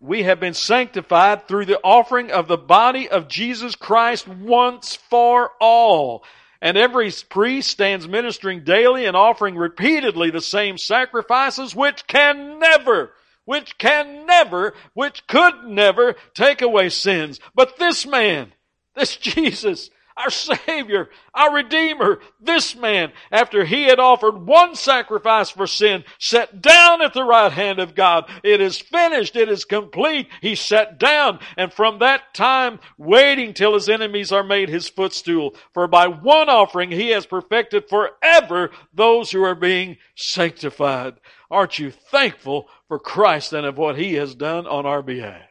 we 0.04 0.24
have 0.24 0.38
been 0.38 0.54
sanctified 0.54 1.48
through 1.48 1.64
the 1.64 1.80
offering 1.82 2.30
of 2.30 2.46
the 2.46 2.58
body 2.58 3.08
of 3.08 3.26
Jesus 3.26 3.74
Christ 3.74 4.28
once 4.28 4.94
for 4.94 5.52
all. 5.60 6.24
And 6.60 6.76
every 6.76 7.10
priest 7.30 7.70
stands 7.70 8.06
ministering 8.06 8.64
daily 8.64 9.06
and 9.06 9.16
offering 9.16 9.56
repeatedly 9.56 10.30
the 10.30 10.42
same 10.42 10.76
sacrifices 10.76 11.74
which 11.74 12.06
can 12.06 12.58
never, 12.58 13.12
which 13.46 13.78
can 13.78 14.26
never, 14.26 14.74
which 14.92 15.26
could 15.26 15.64
never 15.64 16.16
take 16.34 16.60
away 16.60 16.90
sins. 16.90 17.40
But 17.54 17.78
this 17.78 18.06
man, 18.06 18.52
this 18.94 19.16
Jesus, 19.20 19.88
our 20.16 20.30
Savior, 20.30 21.10
our 21.34 21.54
Redeemer, 21.54 22.20
this 22.40 22.76
man, 22.76 23.12
after 23.32 23.64
he 23.64 23.84
had 23.84 23.98
offered 23.98 24.46
one 24.46 24.74
sacrifice 24.74 25.50
for 25.50 25.66
sin, 25.66 26.04
sat 26.18 26.62
down 26.62 27.02
at 27.02 27.14
the 27.14 27.24
right 27.24 27.50
hand 27.50 27.80
of 27.80 27.94
God. 27.94 28.30
It 28.42 28.60
is 28.60 28.78
finished. 28.78 29.34
It 29.34 29.48
is 29.48 29.64
complete. 29.64 30.28
He 30.40 30.54
sat 30.54 30.98
down 30.98 31.40
and 31.56 31.72
from 31.72 31.98
that 31.98 32.32
time 32.32 32.78
waiting 32.96 33.54
till 33.54 33.74
his 33.74 33.88
enemies 33.88 34.30
are 34.30 34.44
made 34.44 34.68
his 34.68 34.88
footstool. 34.88 35.54
For 35.72 35.88
by 35.88 36.06
one 36.06 36.48
offering 36.48 36.90
he 36.90 37.08
has 37.10 37.26
perfected 37.26 37.88
forever 37.88 38.70
those 38.92 39.30
who 39.32 39.42
are 39.42 39.54
being 39.54 39.96
sanctified. 40.14 41.14
Aren't 41.50 41.78
you 41.78 41.90
thankful 41.90 42.68
for 42.88 42.98
Christ 42.98 43.52
and 43.52 43.66
of 43.66 43.78
what 43.78 43.98
he 43.98 44.14
has 44.14 44.34
done 44.34 44.66
on 44.66 44.86
our 44.86 45.02
behalf? 45.02 45.48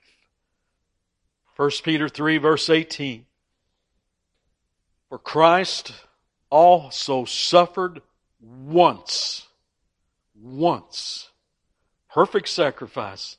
1 1.55 1.69
Peter 1.83 2.09
3 2.09 2.37
verse 2.37 2.69
18. 2.69 3.25
For 5.13 5.19
Christ 5.19 5.93
also 6.49 7.25
suffered 7.25 8.01
once, 8.41 9.47
once, 10.33 11.29
perfect 12.11 12.49
sacrifice, 12.49 13.37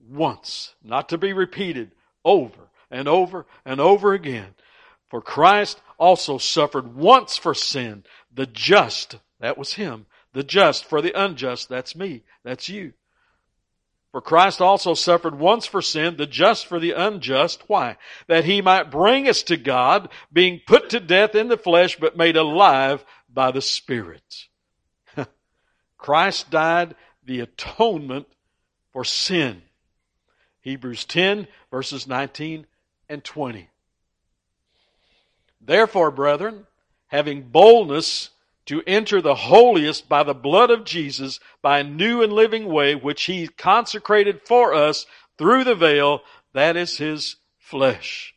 once, 0.00 0.74
not 0.82 1.10
to 1.10 1.18
be 1.18 1.34
repeated 1.34 1.90
over 2.24 2.70
and 2.90 3.08
over 3.08 3.44
and 3.66 3.78
over 3.78 4.14
again. 4.14 4.54
For 5.10 5.20
Christ 5.20 5.82
also 5.98 6.38
suffered 6.38 6.96
once 6.96 7.36
for 7.36 7.52
sin, 7.52 8.04
the 8.32 8.46
just, 8.46 9.16
that 9.38 9.58
was 9.58 9.74
him, 9.74 10.06
the 10.32 10.42
just 10.42 10.86
for 10.86 11.02
the 11.02 11.12
unjust, 11.12 11.68
that's 11.68 11.94
me, 11.94 12.22
that's 12.42 12.70
you. 12.70 12.94
For 14.12 14.20
Christ 14.20 14.60
also 14.60 14.92
suffered 14.92 15.38
once 15.38 15.64
for 15.64 15.80
sin, 15.80 16.16
the 16.16 16.26
just 16.26 16.66
for 16.66 16.78
the 16.78 16.92
unjust. 16.92 17.64
Why? 17.66 17.96
That 18.28 18.44
he 18.44 18.60
might 18.60 18.90
bring 18.90 19.26
us 19.26 19.42
to 19.44 19.56
God, 19.56 20.10
being 20.30 20.60
put 20.66 20.90
to 20.90 21.00
death 21.00 21.34
in 21.34 21.48
the 21.48 21.56
flesh, 21.56 21.96
but 21.98 22.16
made 22.16 22.36
alive 22.36 23.04
by 23.32 23.50
the 23.50 23.62
Spirit. 23.62 24.48
Christ 25.96 26.50
died 26.50 26.94
the 27.24 27.40
atonement 27.40 28.26
for 28.92 29.02
sin. 29.02 29.62
Hebrews 30.60 31.06
10 31.06 31.48
verses 31.70 32.06
19 32.06 32.66
and 33.08 33.24
20. 33.24 33.68
Therefore, 35.58 36.10
brethren, 36.10 36.66
having 37.06 37.42
boldness 37.42 38.30
to 38.66 38.82
enter 38.86 39.20
the 39.20 39.34
holiest 39.34 40.08
by 40.08 40.22
the 40.22 40.34
blood 40.34 40.70
of 40.70 40.84
Jesus, 40.84 41.40
by 41.60 41.80
a 41.80 41.84
new 41.84 42.22
and 42.22 42.32
living 42.32 42.66
way, 42.66 42.94
which 42.94 43.24
he 43.24 43.48
consecrated 43.48 44.40
for 44.44 44.72
us 44.72 45.06
through 45.36 45.64
the 45.64 45.74
veil, 45.74 46.20
that 46.52 46.76
is 46.76 46.98
his 46.98 47.36
flesh. 47.58 48.34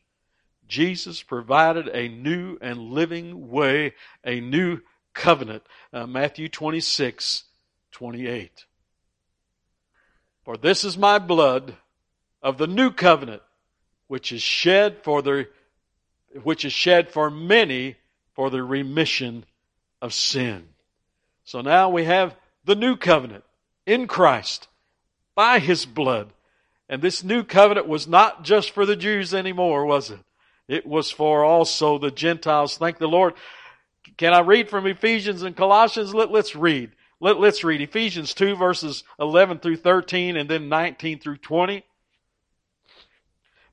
Jesus 0.67 1.22
provided 1.22 1.88
a 1.89 2.08
new 2.08 2.58
and 2.62 2.79
living 2.79 3.50
way, 3.50 3.94
a 4.24 4.39
new 4.39 4.79
covenant. 5.13 5.63
Uh, 5.94 6.08
Matthew 6.08 6.50
26, 6.50 7.44
28. 7.91 8.65
For 10.44 10.58
this 10.58 10.84
is 10.84 10.98
my 10.98 11.20
blood 11.20 11.75
of 12.41 12.58
the 12.58 12.67
new 12.67 12.91
covenant, 12.91 13.41
which 14.08 14.32
is 14.32 14.41
shed 14.41 15.03
for 15.03 15.22
the, 15.22 15.48
which 16.44 16.65
is 16.65 16.74
shed 16.74 17.10
for 17.10 17.29
many 17.29 17.98
for 18.34 18.50
the 18.50 18.63
remission 18.63 19.46
of 20.05 20.13
sin. 20.13 20.63
So 21.43 21.62
now 21.62 21.89
we 21.89 22.05
have 22.05 22.35
the 22.63 22.75
new 22.75 22.95
covenant 22.95 23.43
in 23.85 24.07
Christ 24.07 24.67
by 25.33 25.59
his 25.59 25.85
blood. 25.85 26.31
And 26.88 27.01
this 27.01 27.24
new 27.24 27.43
covenant 27.43 27.88
was 27.88 28.07
not 28.07 28.43
just 28.43 28.71
for 28.71 28.85
the 28.85 28.95
Jews 28.95 29.33
anymore, 29.33 29.85
was 29.85 30.12
it? 30.12 30.19
It 30.67 30.85
was 30.85 31.12
for 31.12 31.43
also 31.43 31.97
the 31.97 32.12
Gentiles. 32.12 32.77
Thank 32.77 33.00
the 33.00 33.07
Lord. 33.07 33.33
Can 34.17 34.33
I 34.33 34.39
read 34.39 34.69
from 34.69 34.85
Ephesians 34.85 35.41
and 35.41 35.55
Colossians? 35.55 36.13
Let, 36.13 36.33
us 36.33 36.55
read. 36.55 36.91
Let, 37.19 37.39
let's 37.39 37.63
read 37.63 37.81
Ephesians 37.81 38.35
2 38.35 38.55
verses 38.55 39.03
11 39.19 39.59
through 39.59 39.77
13 39.77 40.38
and 40.38 40.47
then 40.47 40.69
19 40.69 41.19
through 41.19 41.38
20. 41.38 41.83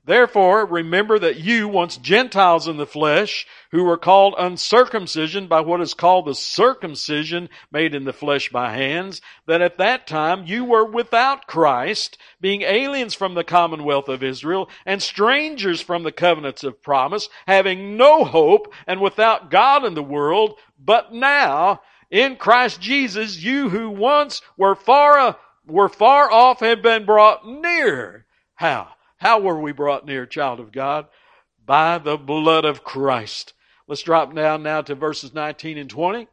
Therefore, 0.05 0.65
remember 0.65 1.17
that 1.17 1.37
you, 1.37 1.69
once 1.69 1.95
Gentiles 1.95 2.67
in 2.67 2.75
the 2.75 2.85
flesh, 2.85 3.47
who 3.71 3.85
were 3.85 3.97
called 3.97 4.35
uncircumcision 4.37 5.47
by 5.47 5.61
what 5.61 5.79
is 5.79 5.93
called 5.93 6.25
the 6.25 6.35
circumcision 6.35 7.47
made 7.71 7.95
in 7.95 8.03
the 8.03 8.11
flesh 8.11 8.49
by 8.49 8.73
hands, 8.73 9.21
that 9.47 9.61
at 9.61 9.77
that 9.77 10.05
time 10.05 10.43
you 10.45 10.65
were 10.65 10.83
without 10.83 11.47
Christ, 11.47 12.17
being 12.41 12.63
aliens 12.63 13.13
from 13.13 13.33
the 13.33 13.45
commonwealth 13.45 14.09
of 14.09 14.23
Israel, 14.23 14.69
and 14.85 15.01
strangers 15.01 15.79
from 15.79 16.03
the 16.03 16.11
covenants 16.11 16.65
of 16.65 16.83
promise, 16.83 17.29
having 17.47 17.95
no 17.95 18.25
hope, 18.25 18.73
and 18.85 18.99
without 18.99 19.49
God 19.49 19.85
in 19.85 19.93
the 19.93 20.03
world, 20.03 20.55
but 20.77 21.13
now, 21.13 21.79
in 22.11 22.35
Christ 22.35 22.81
Jesus, 22.81 23.41
you 23.41 23.69
who 23.69 23.89
once 23.89 24.41
were 24.57 24.75
far, 24.75 25.37
were 25.65 25.87
far 25.87 26.29
off 26.29 26.59
have 26.59 26.81
been 26.81 27.05
brought 27.05 27.47
near. 27.47 28.25
How? 28.55 28.89
How 29.23 29.39
were 29.39 29.57
we 29.57 29.71
brought 29.71 30.05
near, 30.05 30.25
child 30.25 30.59
of 30.59 30.73
God? 30.73 31.07
By 31.65 31.97
the 31.97 32.17
blood 32.17 32.65
of 32.65 32.83
Christ. 32.83 33.53
Let's 33.87 34.01
drop 34.01 34.35
down 34.35 34.63
now 34.63 34.81
to 34.81 34.95
verses 34.95 35.33
19 35.33 35.77
and 35.77 35.89
20. 35.89 36.27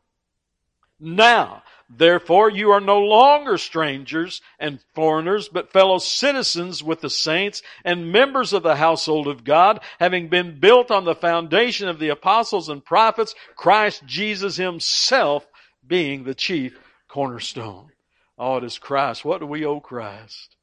Now, 0.99 1.63
therefore, 1.89 2.51
you 2.51 2.73
are 2.73 2.81
no 2.81 2.99
longer 2.99 3.59
strangers 3.59 4.43
and 4.59 4.81
foreigners, 4.93 5.49
but 5.49 5.73
fellow 5.73 5.99
citizens 5.99 6.83
with 6.83 7.01
the 7.01 7.11
saints 7.11 7.63
and 7.85 8.11
members 8.11 8.53
of 8.53 8.65
the 8.65 8.75
household 8.75 9.29
of 9.29 9.45
God, 9.45 9.79
having 10.01 10.29
been 10.29 10.59
built 10.59 10.91
on 10.91 11.05
the 11.05 11.15
foundation 11.15 11.87
of 11.87 12.01
the 12.01 12.09
apostles 12.09 12.69
and 12.69 12.85
prophets, 12.85 13.37
Christ 13.55 14.03
Jesus 14.05 14.57
himself 14.57 15.47
being 15.87 16.25
the 16.25 16.35
chief 16.35 16.77
cornerstone. 17.07 17.93
Oh, 18.37 18.57
it 18.57 18.65
is 18.65 18.79
Christ. 18.79 19.25
What 19.25 19.39
do 19.39 19.47
we 19.47 19.65
owe 19.65 19.79
Christ? 19.79 20.57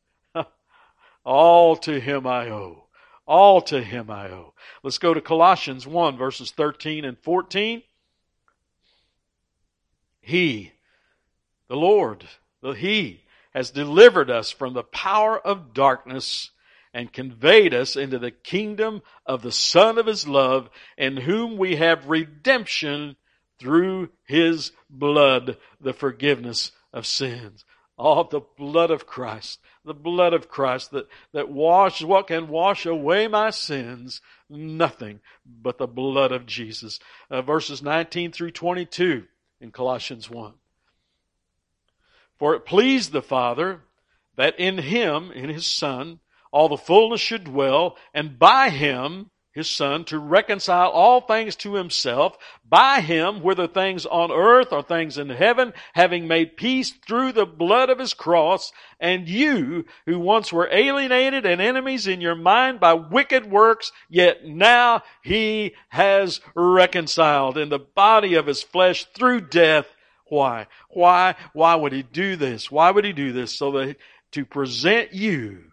All 1.27 1.75
to 1.79 1.99
him 1.99 2.25
I 2.25 2.49
owe. 2.49 2.85
All 3.25 3.59
to 3.63 3.83
him 3.83 4.09
I 4.09 4.29
owe. 4.29 4.53
Let's 4.81 4.97
go 4.97 5.13
to 5.13 5.19
Colossians 5.19 5.85
1 5.85 6.15
verses 6.15 6.51
13 6.51 7.03
and 7.03 7.19
14. 7.19 7.83
He, 10.21 10.71
the 11.67 11.75
Lord, 11.75 12.25
the 12.61 12.71
He, 12.71 13.25
has 13.53 13.71
delivered 13.71 14.31
us 14.31 14.51
from 14.51 14.73
the 14.73 14.83
power 14.83 15.37
of 15.37 15.73
darkness 15.73 16.51
and 16.93 17.11
conveyed 17.11 17.73
us 17.73 17.97
into 17.97 18.19
the 18.19 18.31
kingdom 18.31 19.01
of 19.25 19.41
the 19.41 19.51
Son 19.51 19.97
of 19.97 20.05
His 20.05 20.29
love, 20.29 20.69
in 20.97 21.17
whom 21.17 21.57
we 21.57 21.75
have 21.75 22.07
redemption 22.07 23.17
through 23.59 24.11
His 24.23 24.71
blood, 24.89 25.57
the 25.81 25.93
forgiveness 25.93 26.71
of 26.93 27.05
sins. 27.05 27.65
All 27.97 28.23
the 28.23 28.41
blood 28.57 28.91
of 28.91 29.07
Christ 29.07 29.59
the 29.87 29.93
blood 29.93 30.33
of 30.33 30.49
Christ 30.49 30.91
that, 30.91 31.07
that 31.33 31.49
washes, 31.49 32.05
what 32.05 32.27
can 32.27 32.49
wash 32.49 32.85
away 32.85 33.27
my 33.27 33.49
sins? 33.49 34.21
Nothing 34.49 35.21
but 35.45 35.77
the 35.77 35.87
blood 35.87 36.31
of 36.31 36.45
Jesus. 36.45 36.99
Uh, 37.31 37.41
verses 37.41 37.81
19 37.81 38.31
through 38.31 38.51
22 38.51 39.23
in 39.61 39.71
Colossians 39.71 40.29
1. 40.29 40.53
For 42.37 42.53
it 42.53 42.65
pleased 42.65 43.11
the 43.11 43.21
Father 43.21 43.81
that 44.35 44.59
in 44.59 44.77
Him, 44.77 45.31
in 45.31 45.49
His 45.49 45.65
Son, 45.65 46.19
all 46.51 46.69
the 46.69 46.77
fullness 46.77 47.21
should 47.21 47.45
dwell, 47.45 47.97
and 48.13 48.37
by 48.37 48.69
Him, 48.69 49.31
his 49.57 49.69
son, 49.69 50.05
to 50.05 50.19
reconcile 50.19 50.89
all 50.89 51.19
things 51.21 51.55
to 51.57 51.73
himself, 51.73 52.37
by 52.69 53.01
him, 53.01 53.41
whether 53.41 53.67
things 53.67 54.05
on 54.05 54.31
earth 54.31 54.71
or 54.71 54.83
things 54.83 55.17
in 55.17 55.29
heaven, 55.29 55.73
having 55.93 56.27
made 56.27 56.55
peace 56.55 56.91
through 56.91 57.31
the 57.31 57.45
blood 57.45 57.89
of 57.89 57.99
his 57.99 58.13
cross, 58.13 58.71
and 58.99 59.27
you, 59.27 59.85
who 60.05 60.19
once 60.19 60.53
were 60.53 60.69
alienated 60.71 61.45
and 61.45 61.59
enemies 61.59 62.07
in 62.07 62.21
your 62.21 62.35
mind 62.35 62.79
by 62.79 62.93
wicked 62.93 63.49
works, 63.49 63.91
yet 64.09 64.45
now 64.45 65.01
he 65.23 65.73
has 65.89 66.39
reconciled 66.55 67.57
in 67.57 67.69
the 67.69 67.79
body 67.79 68.35
of 68.35 68.45
his 68.45 68.61
flesh 68.61 69.05
through 69.05 69.41
death. 69.41 69.87
Why? 70.29 70.67
Why? 70.89 71.35
Why 71.53 71.75
would 71.75 71.93
he 71.93 72.03
do 72.03 72.35
this? 72.35 72.69
Why 72.69 72.91
would 72.91 73.05
he 73.05 73.13
do 73.13 73.31
this? 73.31 73.53
So 73.55 73.71
that 73.71 73.97
to 74.33 74.45
present 74.45 75.13
you, 75.13 75.71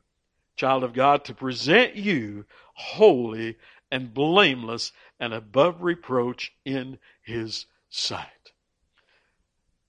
child 0.56 0.84
of 0.84 0.94
God, 0.94 1.24
to 1.26 1.34
present 1.34 1.96
you 1.96 2.44
holy 2.74 3.56
and 3.94 4.12
blameless 4.12 4.90
and 5.20 5.32
above 5.32 5.80
reproach 5.80 6.52
in 6.64 6.98
his 7.22 7.66
sight. 7.90 8.26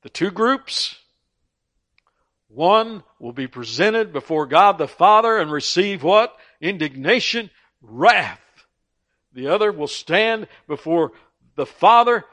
The 0.03 0.09
two 0.09 0.29
groups, 0.29 0.95
one 2.47 3.01
will 3.19 3.33
be 3.33 3.47
presented 3.47 4.13
before 4.13 4.45
God 4.45 4.77
the 4.77 4.87
Father 4.87 5.39
and 5.39 5.51
receive 5.51 6.03
what? 6.03 6.37
Indignation, 6.61 7.49
wrath. 7.81 8.39
The 9.33 9.47
other 9.47 9.71
will 9.71 9.87
stand 9.87 10.49
before 10.67 11.13
the 11.55 11.65
Father 11.65 12.25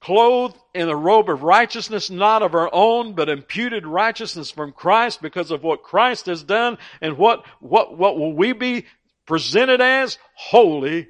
clothed 0.00 0.56
in 0.72 0.88
a 0.88 0.94
robe 0.94 1.28
of 1.28 1.42
righteousness, 1.42 2.10
not 2.10 2.42
of 2.42 2.54
our 2.54 2.70
own, 2.72 3.14
but 3.14 3.28
imputed 3.28 3.84
righteousness 3.84 4.52
from 4.52 4.70
Christ 4.70 5.20
because 5.20 5.50
of 5.50 5.64
what 5.64 5.82
Christ 5.82 6.26
has 6.26 6.44
done. 6.44 6.78
And 7.00 7.18
what, 7.18 7.44
what, 7.58 7.98
what 7.98 8.16
will 8.16 8.32
we 8.32 8.52
be 8.52 8.86
presented 9.28 9.82
as 9.82 10.16
holy, 10.32 11.06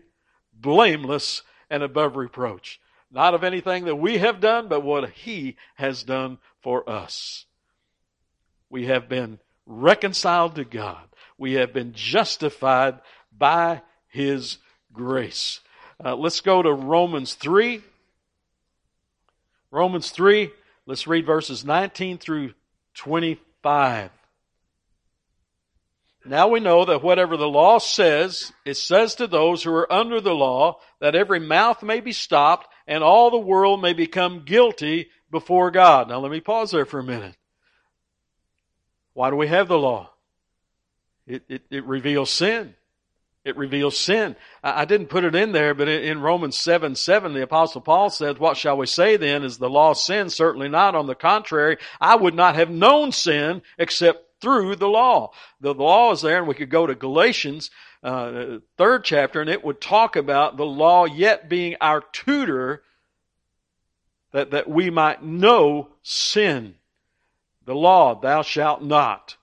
blameless, 0.52 1.42
and 1.70 1.84
above 1.84 2.16
reproach. 2.16 2.80
Not 3.12 3.32
of 3.32 3.44
anything 3.44 3.84
that 3.84 3.94
we 3.94 4.18
have 4.18 4.40
done, 4.40 4.66
but 4.66 4.82
what 4.82 5.08
He 5.10 5.56
has 5.76 6.02
done 6.02 6.38
for 6.60 6.90
us. 6.90 7.46
We 8.68 8.86
have 8.86 9.08
been 9.08 9.38
reconciled 9.66 10.56
to 10.56 10.64
God. 10.64 11.04
We 11.38 11.52
have 11.54 11.72
been 11.72 11.92
justified 11.94 12.98
by 13.30 13.82
His 14.08 14.58
grace. 14.92 15.60
Uh, 16.04 16.16
let's 16.16 16.40
go 16.40 16.60
to 16.60 16.72
Romans 16.72 17.34
3. 17.34 17.82
Romans 19.70 20.10
3, 20.10 20.50
let's 20.86 21.06
read 21.06 21.24
verses 21.24 21.64
19 21.64 22.18
through 22.18 22.54
25. 22.94 24.10
Now 26.28 26.48
we 26.48 26.60
know 26.60 26.84
that 26.84 27.02
whatever 27.02 27.36
the 27.36 27.48
law 27.48 27.78
says, 27.78 28.52
it 28.64 28.76
says 28.76 29.14
to 29.16 29.26
those 29.26 29.62
who 29.62 29.72
are 29.72 29.92
under 29.92 30.20
the 30.20 30.34
law 30.34 30.80
that 31.00 31.14
every 31.14 31.40
mouth 31.40 31.82
may 31.82 32.00
be 32.00 32.12
stopped 32.12 32.68
and 32.86 33.02
all 33.02 33.30
the 33.30 33.38
world 33.38 33.80
may 33.80 33.94
become 33.94 34.44
guilty 34.44 35.08
before 35.30 35.70
God. 35.70 36.08
Now 36.08 36.20
let 36.20 36.30
me 36.30 36.40
pause 36.40 36.70
there 36.70 36.84
for 36.84 37.00
a 37.00 37.04
minute. 37.04 37.36
Why 39.14 39.30
do 39.30 39.36
we 39.36 39.48
have 39.48 39.68
the 39.68 39.78
law? 39.78 40.10
It, 41.26 41.44
it, 41.48 41.62
it 41.70 41.84
reveals 41.84 42.30
sin. 42.30 42.74
It 43.44 43.56
reveals 43.56 43.96
sin. 43.96 44.36
I, 44.62 44.82
I 44.82 44.84
didn't 44.84 45.08
put 45.08 45.24
it 45.24 45.34
in 45.34 45.52
there, 45.52 45.74
but 45.74 45.88
in, 45.88 46.02
in 46.02 46.20
Romans 46.20 46.58
7, 46.58 46.94
7, 46.94 47.32
the 47.32 47.42
apostle 47.42 47.80
Paul 47.80 48.10
says, 48.10 48.38
what 48.38 48.56
shall 48.56 48.76
we 48.76 48.86
say 48.86 49.16
then? 49.16 49.44
Is 49.44 49.58
the 49.58 49.70
law 49.70 49.94
sin? 49.94 50.30
Certainly 50.30 50.68
not. 50.68 50.94
On 50.94 51.06
the 51.06 51.14
contrary, 51.14 51.78
I 52.00 52.16
would 52.16 52.34
not 52.34 52.54
have 52.54 52.70
known 52.70 53.12
sin 53.12 53.62
except 53.78 54.27
through 54.40 54.76
the 54.76 54.88
law. 54.88 55.32
The 55.60 55.74
law 55.74 56.12
is 56.12 56.22
there, 56.22 56.38
and 56.38 56.48
we 56.48 56.54
could 56.54 56.70
go 56.70 56.86
to 56.86 56.94
Galatians, 56.94 57.70
uh, 58.02 58.58
third 58.76 59.04
chapter, 59.04 59.40
and 59.40 59.50
it 59.50 59.64
would 59.64 59.80
talk 59.80 60.16
about 60.16 60.56
the 60.56 60.66
law 60.66 61.04
yet 61.04 61.48
being 61.48 61.76
our 61.80 62.02
tutor 62.12 62.82
that, 64.32 64.50
that 64.50 64.68
we 64.68 64.90
might 64.90 65.22
know 65.22 65.88
sin. 66.02 66.74
The 67.64 67.74
law, 67.74 68.18
thou 68.20 68.42
shalt 68.42 68.82
not. 68.82 69.36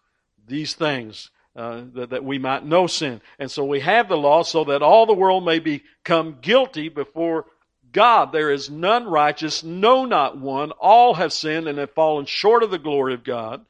These 0.47 0.73
things, 0.73 1.31
uh, 1.55 1.83
that, 1.93 2.11
that 2.11 2.23
we 2.23 2.37
might 2.37 2.65
know 2.65 2.87
sin. 2.87 3.21
And 3.39 3.49
so 3.49 3.65
we 3.65 3.79
have 3.79 4.07
the 4.07 4.17
law 4.17 4.43
so 4.43 4.63
that 4.65 4.81
all 4.81 5.05
the 5.05 5.13
world 5.13 5.45
may 5.45 5.59
become 5.59 6.37
guilty 6.41 6.89
before 6.89 7.45
God. 7.91 8.31
There 8.31 8.51
is 8.51 8.69
none 8.69 9.05
righteous, 9.05 9.63
no, 9.63 10.05
not 10.05 10.37
one. 10.37 10.71
All 10.71 11.13
have 11.15 11.33
sinned 11.33 11.67
and 11.67 11.77
have 11.77 11.93
fallen 11.93 12.25
short 12.25 12.61
of 12.61 12.71
the 12.71 12.77
glory 12.77 13.13
of 13.13 13.23
God. 13.23 13.65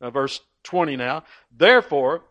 Uh, 0.00 0.10
verse 0.10 0.40
20 0.64 0.96
now. 0.96 1.24
Therefore, 1.56 2.22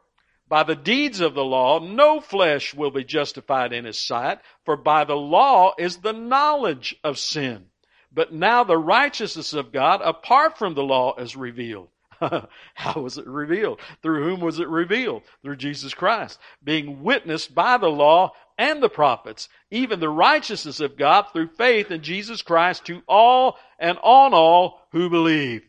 by 0.47 0.63
the 0.63 0.75
deeds 0.75 1.19
of 1.19 1.33
the 1.33 1.43
law, 1.43 1.79
no 1.79 2.19
flesh 2.19 2.73
will 2.73 2.91
be 2.91 3.03
justified 3.03 3.73
in 3.73 3.85
his 3.85 3.99
sight, 3.99 4.39
for 4.65 4.75
by 4.75 5.03
the 5.03 5.15
law 5.15 5.73
is 5.77 5.97
the 5.97 6.13
knowledge 6.13 6.95
of 7.03 7.17
sin. 7.17 7.67
But 8.11 8.33
now 8.33 8.63
the 8.63 8.77
righteousness 8.77 9.53
of 9.53 9.71
God 9.71 10.01
apart 10.03 10.57
from 10.57 10.75
the 10.75 10.83
law 10.83 11.15
is 11.15 11.35
revealed. 11.35 11.89
How 12.75 13.01
was 13.01 13.17
it 13.17 13.25
revealed? 13.25 13.79
Through 14.01 14.23
whom 14.23 14.41
was 14.41 14.59
it 14.59 14.67
revealed? 14.67 15.23
Through 15.41 15.55
Jesus 15.55 15.93
Christ. 15.93 16.39
Being 16.63 17.03
witnessed 17.03 17.55
by 17.55 17.77
the 17.77 17.89
law 17.89 18.33
and 18.57 18.83
the 18.83 18.89
prophets, 18.89 19.49
even 19.71 19.99
the 19.99 20.09
righteousness 20.09 20.79
of 20.79 20.97
God 20.97 21.23
through 21.33 21.49
faith 21.57 21.89
in 21.89 22.03
Jesus 22.03 22.41
Christ 22.41 22.85
to 22.85 23.01
all 23.07 23.57
and 23.79 23.97
on 24.03 24.33
all 24.33 24.81
who 24.91 25.09
believe. 25.09 25.63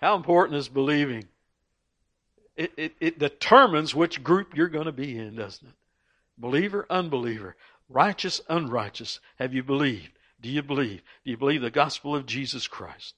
How 0.00 0.16
important 0.16 0.56
is 0.56 0.68
believing? 0.68 1.28
It, 2.56 2.72
it, 2.76 2.94
it 3.00 3.18
determines 3.18 3.94
which 3.94 4.22
group 4.22 4.56
you're 4.56 4.68
going 4.68 4.86
to 4.86 4.92
be 4.92 5.18
in, 5.18 5.36
doesn't 5.36 5.68
it? 5.68 5.74
Believer, 6.38 6.86
unbeliever, 6.88 7.56
righteous, 7.88 8.40
unrighteous. 8.48 9.20
Have 9.38 9.52
you 9.52 9.62
believed? 9.62 10.12
Do 10.40 10.48
you 10.48 10.62
believe? 10.62 11.02
Do 11.24 11.30
you 11.30 11.36
believe 11.36 11.60
the 11.60 11.70
gospel 11.70 12.16
of 12.16 12.26
Jesus 12.26 12.66
Christ? 12.66 13.14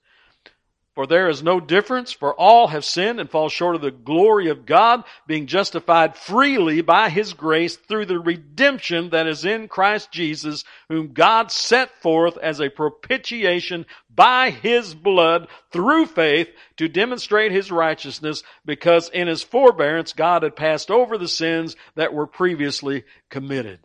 For 0.95 1.07
there 1.07 1.31
is 1.31 1.43
no 1.43 1.59
difference, 1.59 2.13
for 2.13 2.35
all 2.35 2.67
have 2.67 2.85
sinned 2.85 3.19
and 3.19 3.31
fall 3.31 3.49
short 3.49 3.75
of 3.75 3.81
the 3.81 3.91
glory 3.91 4.51
of 4.51 4.67
God, 4.67 5.05
being 5.27 5.47
justified 5.47 6.17
freely 6.17 6.83
by 6.83 7.09
His 7.09 7.33
grace 7.33 7.77
through 7.77 8.07
the 8.07 8.21
redemption 8.21 9.09
that 9.11 9.27
is 9.27 9.47
in 9.47 9.69
Christ 9.69 10.13
Jesus, 10.13 10.65
whom 10.91 11.15
God 11.15 11.51
set 11.51 12.03
forth 12.03 12.37
as 12.37 12.61
a 12.61 12.69
propitiation 12.69 13.87
by 14.15 14.51
His 14.51 14.93
blood 14.93 15.49
through 15.71 16.07
faith 16.07 16.51
to 16.77 16.89
demonstrate 16.89 17.53
His 17.53 17.73
righteousness, 17.73 18.43
because 18.67 19.09
in 19.09 19.29
His 19.29 19.43
forbearance 19.43 20.13
God 20.13 20.43
had 20.43 20.57
passed 20.57 20.91
over 20.91 21.17
the 21.17 21.27
sins 21.27 21.75
that 21.95 22.13
were 22.13 22.27
previously 22.27 23.05
committed. 23.31 23.81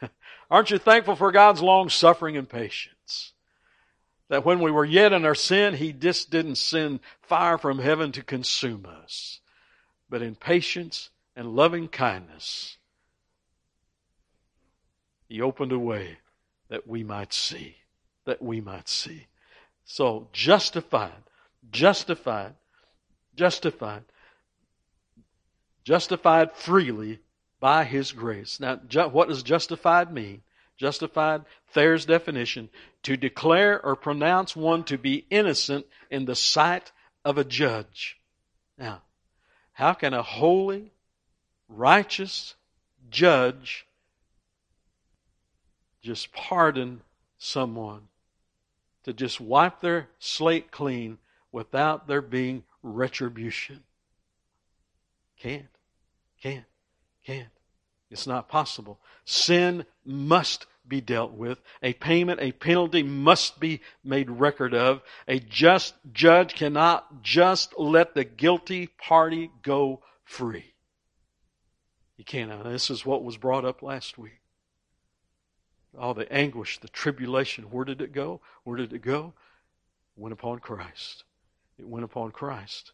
Aren't 0.50 0.70
you 0.70 0.78
thankful 0.78 1.14
for 1.14 1.30
God's 1.30 1.60
long 1.60 1.90
suffering 1.90 2.38
and 2.38 2.48
patience? 2.48 2.97
That 4.28 4.44
when 4.44 4.60
we 4.60 4.70
were 4.70 4.84
yet 4.84 5.12
in 5.12 5.24
our 5.24 5.34
sin, 5.34 5.74
He 5.74 5.92
just 5.92 6.30
didn't 6.30 6.56
send 6.56 7.00
fire 7.22 7.58
from 7.58 7.78
heaven 7.78 8.12
to 8.12 8.22
consume 8.22 8.86
us. 8.86 9.40
But 10.10 10.22
in 10.22 10.34
patience 10.34 11.10
and 11.34 11.54
loving 11.54 11.88
kindness, 11.88 12.76
He 15.28 15.40
opened 15.40 15.72
a 15.72 15.78
way 15.78 16.18
that 16.68 16.86
we 16.86 17.02
might 17.02 17.32
see, 17.32 17.76
that 18.26 18.42
we 18.42 18.60
might 18.60 18.88
see. 18.88 19.26
So 19.84 20.28
justified, 20.32 21.22
justified, 21.70 22.54
justified, 23.34 24.04
justified 25.84 26.52
freely 26.52 27.20
by 27.60 27.84
His 27.84 28.12
grace. 28.12 28.60
Now, 28.60 28.76
what 29.08 29.28
does 29.28 29.42
justified 29.42 30.12
mean? 30.12 30.42
Justified, 30.78 31.44
Thayer's 31.72 32.06
definition, 32.06 32.70
to 33.02 33.16
declare 33.16 33.84
or 33.84 33.96
pronounce 33.96 34.54
one 34.54 34.84
to 34.84 34.96
be 34.96 35.26
innocent 35.28 35.86
in 36.10 36.24
the 36.24 36.36
sight 36.36 36.92
of 37.24 37.36
a 37.36 37.44
judge. 37.44 38.16
Now, 38.78 39.02
how 39.72 39.92
can 39.92 40.14
a 40.14 40.22
holy, 40.22 40.92
righteous 41.68 42.54
judge 43.10 43.86
just 46.00 46.32
pardon 46.32 47.02
someone 47.38 48.08
to 49.02 49.12
just 49.12 49.40
wipe 49.40 49.80
their 49.80 50.08
slate 50.20 50.70
clean 50.70 51.18
without 51.50 52.06
there 52.06 52.22
being 52.22 52.62
retribution? 52.84 53.82
Can't. 55.38 55.66
Can't. 56.40 56.64
Can't. 57.24 57.48
It's 58.10 58.26
not 58.26 58.48
possible. 58.48 59.00
Sin 59.24 59.84
must 60.04 60.66
be 60.86 61.00
dealt 61.00 61.32
with. 61.32 61.60
A 61.82 61.92
payment, 61.92 62.40
a 62.40 62.52
penalty 62.52 63.02
must 63.02 63.60
be 63.60 63.80
made 64.02 64.30
record 64.30 64.74
of. 64.74 65.02
A 65.26 65.38
just 65.38 65.94
judge 66.12 66.54
cannot 66.54 67.22
just 67.22 67.78
let 67.78 68.14
the 68.14 68.24
guilty 68.24 68.86
party 68.86 69.50
go 69.62 70.02
free. 70.24 70.72
You 72.16 72.24
can't. 72.24 72.64
This 72.64 72.90
is 72.90 73.04
what 73.04 73.22
was 73.22 73.36
brought 73.36 73.64
up 73.64 73.82
last 73.82 74.18
week. 74.18 74.40
All 75.96 76.14
the 76.14 76.30
anguish, 76.32 76.78
the 76.78 76.88
tribulation, 76.88 77.64
where 77.64 77.84
did 77.84 78.00
it 78.00 78.12
go? 78.12 78.40
Where 78.64 78.76
did 78.76 78.92
it 78.92 79.02
go? 79.02 79.34
It 80.16 80.20
went 80.20 80.32
upon 80.32 80.58
Christ. 80.58 81.24
It 81.78 81.86
went 81.86 82.04
upon 82.04 82.30
Christ. 82.32 82.92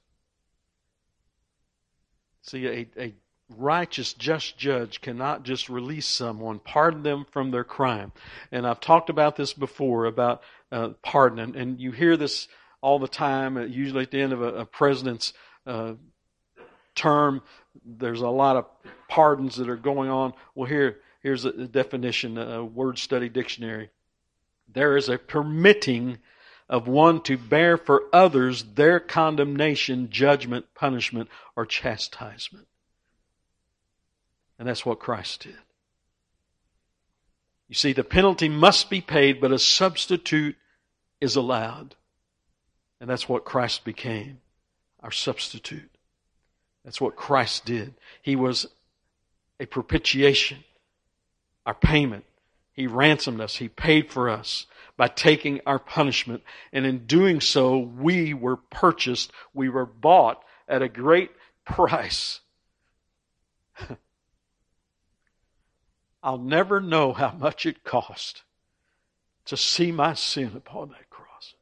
See, 2.43 2.67
a, 2.67 2.87
a 2.99 3.15
righteous, 3.51 4.13
just 4.15 4.59
judge 4.59 5.01
cannot 5.01 5.43
just 5.43 5.69
release 5.69 6.07
someone, 6.07 6.59
pardon 6.59 7.03
them 7.03 7.27
from 7.31 7.51
their 7.51 7.65
crime. 7.65 8.13
And 8.51 8.67
I've 8.67 8.81
talked 8.81 9.11
about 9.11 9.37
this 9.37 9.53
before 9.53 10.07
about 10.07 10.43
uh, 10.73 10.91
pardon, 11.03 11.39
and, 11.39 11.57
and, 11.57 11.81
you 11.81 11.93
hear 11.93 12.17
this 12.17 12.49
all 12.81 12.99
the 12.99 13.09
time, 13.09 13.57
uh, 13.57 13.63
usually 13.63 14.03
at 14.03 14.11
the 14.11 14.21
end 14.21 14.33
of 14.33 14.43
a, 14.43 14.55
a 14.55 14.65
president's 14.65 15.33
uh, 15.67 15.93
term. 16.95 17.43
There's 17.85 18.23
a 18.23 18.29
lot 18.29 18.57
of 18.57 18.67
pardons 19.09 19.57
that 19.57 19.69
are 19.69 19.77
going 19.77 20.11
on. 20.11 20.33
Well, 20.55 20.69
here, 20.69 20.99
here's 21.23 21.45
a 21.45 21.69
definition, 21.69 22.39
a 22.39 22.65
word 22.65 22.99
study 22.99 23.29
dictionary. 23.29 23.91
There 24.73 24.97
is 24.97 25.09
a 25.09 25.19
permitting 25.19 26.19
of 26.69 26.89
one 26.89 27.21
to 27.23 27.37
bear 27.37 27.77
for 27.77 28.05
others 28.13 28.65
their 28.75 28.99
condemnation, 28.99 30.09
judgment, 30.11 30.67
punishment, 30.75 31.29
or 31.55 31.67
chastisement. 31.67 32.67
And 34.59 34.69
that's 34.69 34.87
what 34.87 35.01
Christ 35.01 35.43
did. 35.45 35.57
You 37.69 37.75
see, 37.75 37.93
the 37.93 38.05
penalty 38.05 38.49
must 38.49 38.91
be 38.91 39.01
paid, 39.01 39.41
but 39.41 39.53
a 39.53 39.59
substitute 39.59 40.57
is 41.21 41.37
allowed. 41.37 41.97
And 43.01 43.09
that's 43.11 43.29
what 43.29 43.45
Christ 43.45 43.85
became 43.85 44.41
our 45.03 45.11
substitute. 45.11 45.91
That's 46.85 47.01
what 47.01 47.17
Christ 47.17 47.65
did. 47.65 47.95
He 48.23 48.37
was 48.37 48.67
a 49.61 49.67
propitiation, 49.67 50.65
our 51.67 51.75
payment. 51.75 52.25
He 52.73 52.87
ransomed 52.87 53.41
us, 53.41 53.57
He 53.57 53.69
paid 53.69 54.11
for 54.11 54.29
us 54.29 54.67
by 54.97 55.09
taking 55.09 55.61
our 55.67 55.79
punishment. 55.79 56.43
And 56.73 56.87
in 56.87 57.07
doing 57.07 57.41
so, 57.41 57.79
we 57.79 58.35
were 58.35 58.57
purchased, 58.57 59.33
we 59.53 59.69
were 59.69 59.87
bought 59.87 60.43
at 60.69 60.83
a 60.83 60.89
great 60.89 61.31
price. 61.65 62.41
I'll 66.25 66.39
never 66.39 66.81
know 66.81 67.13
how 67.13 67.33
much 67.33 67.67
it 67.67 67.85
cost 67.85 68.43
to 69.45 69.59
see 69.59 69.93
my 69.93 70.15
sin 70.15 70.53
upon 70.57 70.89
that 70.89 71.11
cross. 71.11 71.55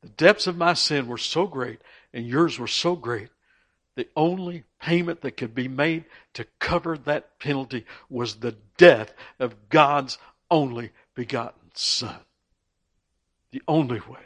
The 0.00 0.08
depths 0.08 0.46
of 0.46 0.56
my 0.56 0.72
sin 0.72 1.06
were 1.06 1.18
so 1.18 1.46
great, 1.46 1.82
and 2.14 2.26
yours 2.26 2.58
were 2.58 2.66
so 2.66 2.96
great. 2.96 3.28
The 3.94 4.08
only 4.16 4.64
payment 4.80 5.20
that 5.20 5.36
could 5.36 5.54
be 5.54 5.68
made 5.68 6.06
to 6.32 6.46
cover 6.58 6.96
that 6.96 7.38
penalty 7.38 7.84
was 8.08 8.36
the 8.36 8.56
death 8.78 9.12
of 9.38 9.68
God's 9.68 10.16
only 10.50 10.92
begotten 11.14 11.60
Son. 11.74 12.20
The 13.50 13.62
only 13.68 14.00
way. 14.00 14.20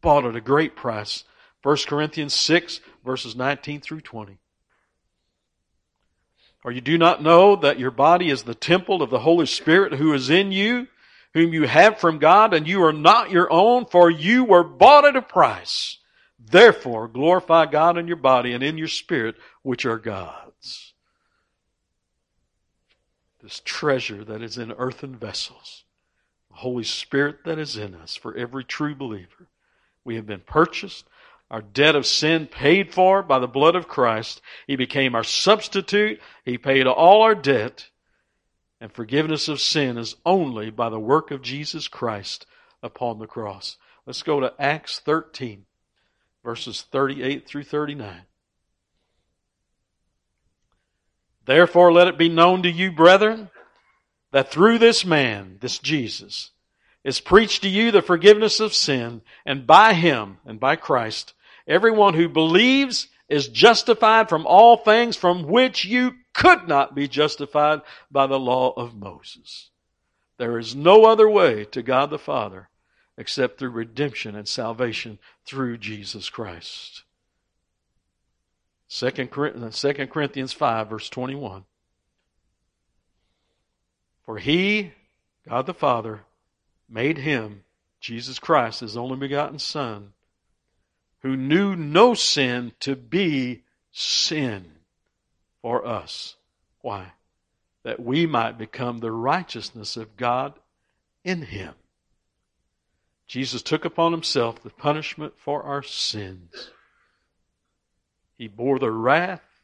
Bought 0.00 0.24
at 0.24 0.34
a 0.34 0.40
great 0.40 0.76
price. 0.76 1.24
1 1.62 1.76
Corinthians 1.86 2.32
6, 2.32 2.80
verses 3.04 3.36
19 3.36 3.82
through 3.82 4.00
20. 4.00 4.38
Or 6.64 6.72
you 6.72 6.80
do 6.80 6.96
not 6.96 7.22
know 7.22 7.56
that 7.56 7.78
your 7.78 7.90
body 7.90 8.30
is 8.30 8.42
the 8.42 8.54
temple 8.54 9.02
of 9.02 9.10
the 9.10 9.20
Holy 9.20 9.44
Spirit 9.44 9.92
who 9.94 10.14
is 10.14 10.30
in 10.30 10.50
you, 10.50 10.88
whom 11.34 11.52
you 11.52 11.66
have 11.66 11.98
from 11.98 12.18
God, 12.18 12.54
and 12.54 12.66
you 12.66 12.82
are 12.82 12.92
not 12.92 13.30
your 13.30 13.52
own, 13.52 13.84
for 13.84 14.10
you 14.10 14.44
were 14.44 14.64
bought 14.64 15.04
at 15.04 15.14
a 15.14 15.22
price. 15.22 15.98
Therefore, 16.38 17.06
glorify 17.06 17.66
God 17.66 17.98
in 17.98 18.08
your 18.08 18.16
body 18.16 18.52
and 18.52 18.62
in 18.62 18.78
your 18.78 18.88
spirit, 18.88 19.36
which 19.62 19.84
are 19.84 19.98
God's. 19.98 20.94
This 23.42 23.60
treasure 23.62 24.24
that 24.24 24.40
is 24.42 24.56
in 24.56 24.72
earthen 24.72 25.16
vessels, 25.16 25.84
the 26.50 26.56
Holy 26.56 26.84
Spirit 26.84 27.44
that 27.44 27.58
is 27.58 27.76
in 27.76 27.94
us 27.94 28.16
for 28.16 28.34
every 28.34 28.64
true 28.64 28.94
believer. 28.94 29.48
We 30.02 30.16
have 30.16 30.26
been 30.26 30.40
purchased 30.40 31.06
our 31.54 31.62
debt 31.62 31.94
of 31.94 32.04
sin 32.04 32.48
paid 32.48 32.92
for 32.92 33.22
by 33.22 33.38
the 33.38 33.46
blood 33.46 33.76
of 33.76 33.86
Christ. 33.86 34.42
He 34.66 34.74
became 34.74 35.14
our 35.14 35.22
substitute. 35.22 36.20
He 36.44 36.58
paid 36.58 36.88
all 36.88 37.22
our 37.22 37.36
debt. 37.36 37.90
And 38.80 38.92
forgiveness 38.92 39.46
of 39.46 39.60
sin 39.60 39.96
is 39.96 40.16
only 40.26 40.70
by 40.70 40.88
the 40.88 40.98
work 40.98 41.30
of 41.30 41.42
Jesus 41.42 41.86
Christ 41.86 42.44
upon 42.82 43.20
the 43.20 43.28
cross. 43.28 43.76
Let's 44.04 44.24
go 44.24 44.40
to 44.40 44.52
Acts 44.58 44.98
13, 44.98 45.64
verses 46.42 46.82
38 46.90 47.46
through 47.46 47.62
39. 47.62 48.22
Therefore, 51.44 51.92
let 51.92 52.08
it 52.08 52.18
be 52.18 52.28
known 52.28 52.64
to 52.64 52.70
you, 52.70 52.90
brethren, 52.90 53.48
that 54.32 54.50
through 54.50 54.78
this 54.78 55.04
man, 55.04 55.58
this 55.60 55.78
Jesus, 55.78 56.50
is 57.04 57.20
preached 57.20 57.62
to 57.62 57.68
you 57.68 57.92
the 57.92 58.02
forgiveness 58.02 58.58
of 58.58 58.74
sin, 58.74 59.22
and 59.46 59.68
by 59.68 59.94
him, 59.94 60.38
and 60.44 60.58
by 60.58 60.74
Christ, 60.74 61.32
Everyone 61.66 62.14
who 62.14 62.28
believes 62.28 63.08
is 63.28 63.48
justified 63.48 64.28
from 64.28 64.46
all 64.46 64.76
things 64.76 65.16
from 65.16 65.44
which 65.44 65.84
you 65.84 66.14
could 66.34 66.68
not 66.68 66.94
be 66.94 67.08
justified 67.08 67.80
by 68.10 68.26
the 68.26 68.38
law 68.38 68.72
of 68.76 68.94
Moses. 68.94 69.70
There 70.36 70.58
is 70.58 70.74
no 70.74 71.06
other 71.06 71.28
way 71.28 71.64
to 71.66 71.82
God 71.82 72.10
the 72.10 72.18
Father 72.18 72.68
except 73.16 73.58
through 73.58 73.70
redemption 73.70 74.34
and 74.34 74.48
salvation 74.48 75.18
through 75.46 75.78
Jesus 75.78 76.28
Christ. 76.28 77.04
2 78.90 79.06
uh, 79.06 80.06
Corinthians 80.06 80.52
5, 80.52 80.90
verse 80.90 81.08
21. 81.08 81.64
For 84.24 84.38
he, 84.38 84.92
God 85.48 85.66
the 85.66 85.74
Father, 85.74 86.22
made 86.88 87.18
him, 87.18 87.64
Jesus 88.00 88.38
Christ, 88.38 88.80
his 88.80 88.96
only 88.96 89.16
begotten 89.16 89.58
Son, 89.58 90.12
who 91.24 91.38
knew 91.38 91.74
no 91.74 92.12
sin 92.12 92.70
to 92.78 92.94
be 92.94 93.62
sin 93.90 94.70
for 95.62 95.86
us. 95.86 96.36
Why? 96.82 97.12
That 97.82 97.98
we 97.98 98.26
might 98.26 98.58
become 98.58 98.98
the 98.98 99.10
righteousness 99.10 99.96
of 99.96 100.18
God 100.18 100.52
in 101.24 101.40
him. 101.40 101.72
Jesus 103.26 103.62
took 103.62 103.86
upon 103.86 104.12
himself 104.12 104.62
the 104.62 104.68
punishment 104.68 105.32
for 105.38 105.62
our 105.62 105.82
sins. 105.82 106.70
He 108.36 108.46
bore 108.46 108.78
the 108.78 108.90
wrath, 108.90 109.62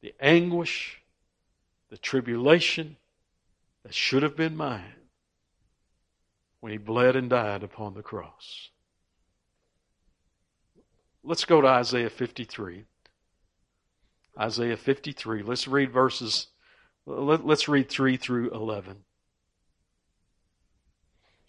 the 0.00 0.14
anguish, 0.20 1.02
the 1.90 1.98
tribulation 1.98 2.98
that 3.82 3.94
should 3.94 4.22
have 4.22 4.36
been 4.36 4.56
mine 4.56 4.94
when 6.60 6.70
he 6.70 6.78
bled 6.78 7.16
and 7.16 7.28
died 7.28 7.64
upon 7.64 7.94
the 7.94 8.02
cross. 8.02 8.70
Let's 11.24 11.46
go 11.46 11.62
to 11.62 11.68
Isaiah 11.68 12.10
53. 12.10 12.84
Isaiah 14.38 14.76
53. 14.76 15.42
Let's 15.42 15.66
read 15.66 15.90
verses, 15.90 16.48
let, 17.06 17.44
us 17.48 17.66
read 17.66 17.88
3 17.88 18.16
through 18.16 18.50
11. 18.50 19.04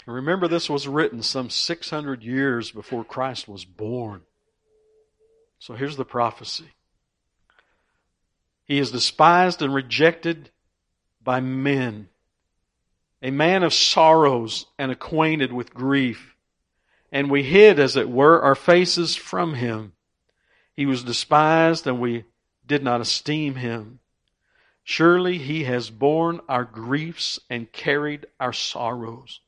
Remember, 0.05 0.47
this 0.47 0.69
was 0.69 0.88
written 0.88 1.21
some 1.23 1.49
600 1.49 2.23
years 2.23 2.71
before 2.71 3.03
Christ 3.03 3.47
was 3.47 3.65
born. 3.65 4.21
So 5.59 5.73
here's 5.73 5.97
the 5.97 6.05
prophecy 6.05 6.69
He 8.65 8.77
is 8.77 8.91
despised 8.91 9.61
and 9.61 9.73
rejected 9.73 10.51
by 11.23 11.39
men, 11.39 12.09
a 13.21 13.31
man 13.31 13.63
of 13.63 13.73
sorrows 13.73 14.67
and 14.77 14.91
acquainted 14.91 15.51
with 15.51 15.73
grief. 15.73 16.34
And 17.15 17.32
we 17.32 17.43
hid, 17.43 17.80
as 17.80 17.95
it 17.95 18.10
were, 18.10 18.41
our 18.41 18.56
faces 18.56 19.15
from 19.15 19.54
him. 19.54 19.93
He 20.73 20.86
was 20.86 21.06
despised, 21.06 21.88
and 21.88 22.01
we 22.01 22.25
did 22.67 22.84
not 22.84 22.99
esteem 22.99 23.56
him. 23.56 23.99
Surely 24.84 25.38
he 25.38 25.63
has 25.63 25.89
borne 25.89 26.41
our 26.49 26.65
griefs 26.65 27.39
and 27.49 27.71
carried 27.71 28.25
our 28.38 28.51
sorrows. 28.51 29.39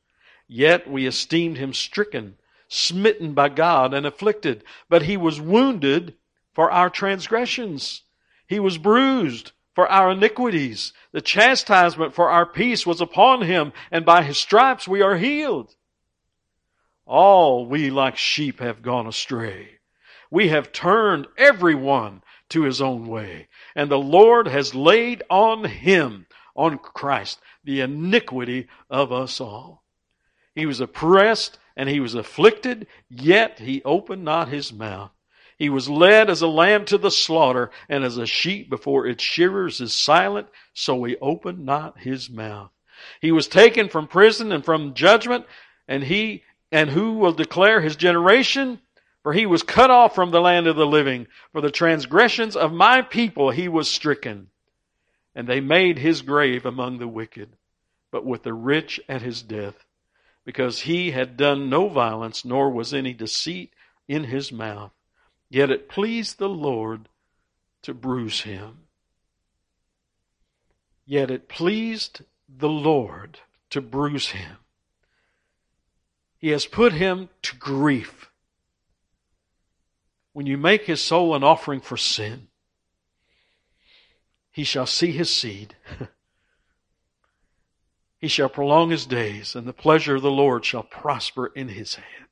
Yet 0.46 0.90
we 0.90 1.06
esteemed 1.06 1.58
him 1.58 1.74
stricken, 1.74 2.38
smitten 2.68 3.34
by 3.34 3.50
God, 3.50 3.92
and 3.92 4.06
afflicted. 4.06 4.64
But 4.88 5.02
he 5.02 5.18
was 5.18 5.38
wounded 5.38 6.14
for 6.54 6.70
our 6.70 6.88
transgressions. 6.88 8.00
He 8.46 8.58
was 8.58 8.78
bruised 8.78 9.52
for 9.74 9.86
our 9.88 10.12
iniquities. 10.12 10.94
The 11.12 11.20
chastisement 11.20 12.14
for 12.14 12.30
our 12.30 12.46
peace 12.46 12.86
was 12.86 13.02
upon 13.02 13.42
him, 13.42 13.74
and 13.90 14.06
by 14.06 14.22
his 14.22 14.38
stripes 14.38 14.88
we 14.88 15.02
are 15.02 15.18
healed. 15.18 15.74
All 17.08 17.66
we 17.66 17.90
like 17.90 18.18
sheep 18.18 18.60
have 18.60 18.82
gone 18.82 19.06
astray. 19.06 19.78
We 20.30 20.48
have 20.48 20.72
turned 20.72 21.26
every 21.38 21.74
one 21.74 22.22
to 22.50 22.62
his 22.62 22.82
own 22.82 23.06
way. 23.06 23.48
And 23.74 23.90
the 23.90 23.98
Lord 23.98 24.46
has 24.46 24.74
laid 24.74 25.22
on 25.30 25.64
him, 25.64 26.26
on 26.54 26.78
Christ, 26.78 27.40
the 27.64 27.80
iniquity 27.80 28.68
of 28.90 29.10
us 29.10 29.40
all. 29.40 29.84
He 30.54 30.66
was 30.66 30.80
oppressed 30.80 31.58
and 31.76 31.88
he 31.88 31.98
was 31.98 32.14
afflicted, 32.14 32.86
yet 33.08 33.58
he 33.58 33.82
opened 33.84 34.24
not 34.24 34.48
his 34.48 34.72
mouth. 34.72 35.10
He 35.56 35.70
was 35.70 35.88
led 35.88 36.28
as 36.28 36.42
a 36.42 36.46
lamb 36.46 36.84
to 36.86 36.98
the 36.98 37.10
slaughter, 37.10 37.70
and 37.88 38.04
as 38.04 38.16
a 38.16 38.26
sheep 38.26 38.68
before 38.68 39.06
its 39.06 39.24
shearers 39.24 39.80
is 39.80 39.92
silent, 39.92 40.48
so 40.72 41.02
he 41.04 41.16
opened 41.22 41.64
not 41.64 42.00
his 42.00 42.28
mouth. 42.28 42.70
He 43.20 43.32
was 43.32 43.48
taken 43.48 43.88
from 43.88 44.08
prison 44.08 44.52
and 44.52 44.64
from 44.64 44.94
judgment, 44.94 45.46
and 45.88 46.04
he, 46.04 46.44
and 46.70 46.90
who 46.90 47.14
will 47.14 47.32
declare 47.32 47.80
his 47.80 47.96
generation? 47.96 48.80
For 49.22 49.32
he 49.32 49.46
was 49.46 49.62
cut 49.62 49.90
off 49.90 50.14
from 50.14 50.30
the 50.30 50.40
land 50.40 50.66
of 50.66 50.76
the 50.76 50.86
living. 50.86 51.26
For 51.52 51.60
the 51.60 51.70
transgressions 51.70 52.56
of 52.56 52.72
my 52.72 53.02
people 53.02 53.50
he 53.50 53.68
was 53.68 53.90
stricken. 53.90 54.48
And 55.34 55.48
they 55.48 55.60
made 55.60 55.98
his 55.98 56.22
grave 56.22 56.64
among 56.66 56.98
the 56.98 57.08
wicked, 57.08 57.50
but 58.10 58.24
with 58.24 58.42
the 58.42 58.54
rich 58.54 59.00
at 59.08 59.22
his 59.22 59.42
death 59.42 59.84
because 60.48 60.80
he 60.80 61.10
had 61.10 61.36
done 61.36 61.68
no 61.68 61.90
violence, 61.90 62.42
nor 62.42 62.70
was 62.70 62.94
any 62.94 63.12
deceit 63.12 63.70
in 64.08 64.24
his 64.24 64.50
mouth. 64.50 64.92
Yet 65.50 65.68
it 65.68 65.90
pleased 65.90 66.38
the 66.38 66.48
Lord 66.48 67.10
to 67.82 67.92
bruise 67.92 68.40
him. 68.40 68.78
Yet 71.04 71.30
it 71.30 71.50
pleased 71.50 72.22
the 72.48 72.70
Lord 72.70 73.40
to 73.68 73.82
bruise 73.82 74.28
him. 74.28 74.56
He 76.38 76.48
has 76.48 76.66
put 76.66 76.92
him 76.92 77.28
to 77.42 77.56
grief. 77.56 78.30
When 80.32 80.46
you 80.46 80.56
make 80.56 80.84
his 80.84 81.02
soul 81.02 81.34
an 81.34 81.42
offering 81.42 81.80
for 81.80 81.96
sin, 81.96 82.48
he 84.50 84.64
shall 84.64 84.86
see 84.86 85.12
his 85.12 85.34
seed. 85.34 85.76
He 88.18 88.26
shall 88.26 88.48
prolong 88.48 88.90
his 88.90 89.06
days, 89.06 89.54
and 89.54 89.66
the 89.66 89.72
pleasure 89.72 90.16
of 90.16 90.22
the 90.22 90.30
Lord 90.30 90.64
shall 90.64 90.82
prosper 90.82 91.46
in 91.46 91.68
his 91.68 91.94
hand. 91.94 92.28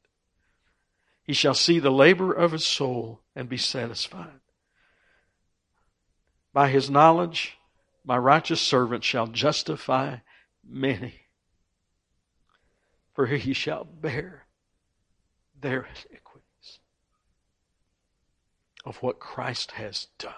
He 1.22 1.32
shall 1.32 1.54
see 1.54 1.78
the 1.78 1.92
labor 1.92 2.32
of 2.32 2.52
his 2.52 2.64
soul 2.64 3.20
and 3.36 3.48
be 3.48 3.56
satisfied. 3.56 4.40
By 6.52 6.70
his 6.70 6.90
knowledge, 6.90 7.56
my 8.04 8.18
righteous 8.18 8.60
servant 8.60 9.04
shall 9.04 9.28
justify 9.28 10.18
many, 10.64 11.25
for 13.16 13.24
he 13.24 13.54
shall 13.54 13.84
bear 13.84 14.44
their 15.58 15.88
iniquities 16.10 16.80
of 18.84 18.98
what 18.98 19.18
Christ 19.18 19.72
has 19.72 20.08
done. 20.18 20.34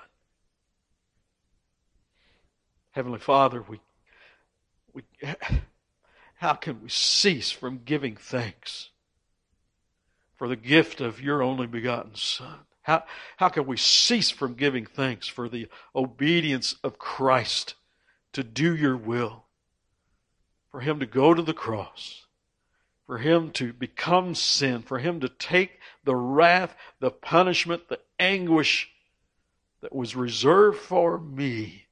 Heavenly 2.93 3.19
Father, 3.19 3.65
we 3.69 3.81
we, 4.95 5.03
how 6.37 6.55
can 6.55 6.81
we 6.81 6.89
cease 6.89 7.51
from 7.51 7.83
giving 7.85 8.15
thanks 8.15 8.91
for 10.37 10.49
the 10.49 10.57
gift 10.57 11.01
of 11.01 11.21
your 11.21 11.43
only 11.43 11.67
begotten 11.67 12.15
Son? 12.15 12.61
How, 12.83 13.05
how 13.37 13.49
can 13.49 13.67
we 13.67 13.77
cease 13.77 14.31
from 14.31 14.55
giving 14.55 14.87
thanks 14.87 15.27
for 15.27 15.49
the 15.49 15.69
obedience 15.95 16.77
of 16.83 16.99
Christ 16.99 17.75
to 18.33 18.43
do 18.43 18.75
your 18.75 18.97
will? 18.97 19.45
For 20.71 20.81
Him 20.81 21.01
to 21.01 21.07
go 21.07 21.35
to 21.35 21.43
the 21.43 21.55
cross, 21.55 22.27
for 23.09 23.17
Him 23.17 23.51
to 23.53 23.73
become 23.73 24.35
sin, 24.35 24.83
for 24.83 24.99
Him 24.99 25.21
to 25.21 25.31
take 25.31 25.81
the 26.05 26.15
wrath, 26.15 26.77
the 27.01 27.11
punishment, 27.11 27.89
the 27.89 27.99
anguish 28.21 28.91
that 29.81 29.95
was 29.95 30.15
reserved 30.15 30.79
for 30.79 31.19
me, 31.19 31.87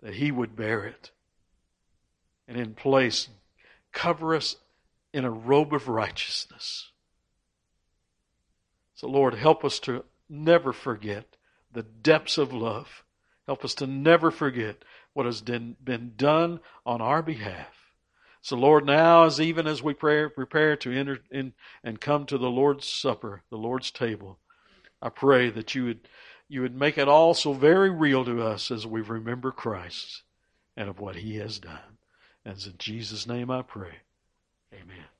that 0.00 0.14
He 0.14 0.30
would 0.30 0.54
bear 0.54 0.84
it 0.84 1.10
and 2.46 2.56
in 2.56 2.74
place 2.74 3.28
cover 3.92 4.36
us 4.36 4.54
in 5.12 5.24
a 5.24 5.30
robe 5.30 5.74
of 5.74 5.88
righteousness. 5.88 6.92
So, 8.94 9.08
Lord, 9.08 9.34
help 9.34 9.64
us 9.64 9.80
to 9.80 10.04
never 10.28 10.72
forget 10.72 11.36
the 11.72 11.82
depths 11.82 12.38
of 12.38 12.52
love. 12.52 13.02
Help 13.46 13.64
us 13.64 13.74
to 13.74 13.88
never 13.88 14.30
forget 14.30 14.84
what 15.12 15.26
has 15.26 15.40
been, 15.40 16.12
done 16.16 16.60
on 16.84 17.00
our 17.00 17.20
behalf. 17.20 17.85
So, 18.46 18.54
Lord, 18.54 18.86
now 18.86 19.24
as 19.24 19.40
even 19.40 19.66
as 19.66 19.82
we 19.82 19.92
pray, 19.92 20.28
prepare 20.28 20.76
to 20.76 20.92
enter 20.92 21.18
in 21.32 21.52
and 21.82 22.00
come 22.00 22.26
to 22.26 22.38
the 22.38 22.48
Lord's 22.48 22.86
Supper, 22.86 23.42
the 23.50 23.56
Lord's 23.56 23.90
table, 23.90 24.38
I 25.02 25.08
pray 25.08 25.50
that 25.50 25.74
you 25.74 25.86
would 25.86 26.08
you 26.48 26.62
would 26.62 26.76
make 26.76 26.96
it 26.96 27.08
all 27.08 27.34
so 27.34 27.52
very 27.54 27.90
real 27.90 28.24
to 28.24 28.40
us 28.40 28.70
as 28.70 28.86
we 28.86 29.00
remember 29.00 29.50
Christ 29.50 30.22
and 30.76 30.88
of 30.88 31.00
what 31.00 31.16
He 31.16 31.38
has 31.38 31.58
done. 31.58 31.98
And 32.44 32.64
in 32.64 32.74
Jesus' 32.78 33.26
name 33.26 33.50
I 33.50 33.62
pray. 33.62 33.94
Amen. 34.72 35.15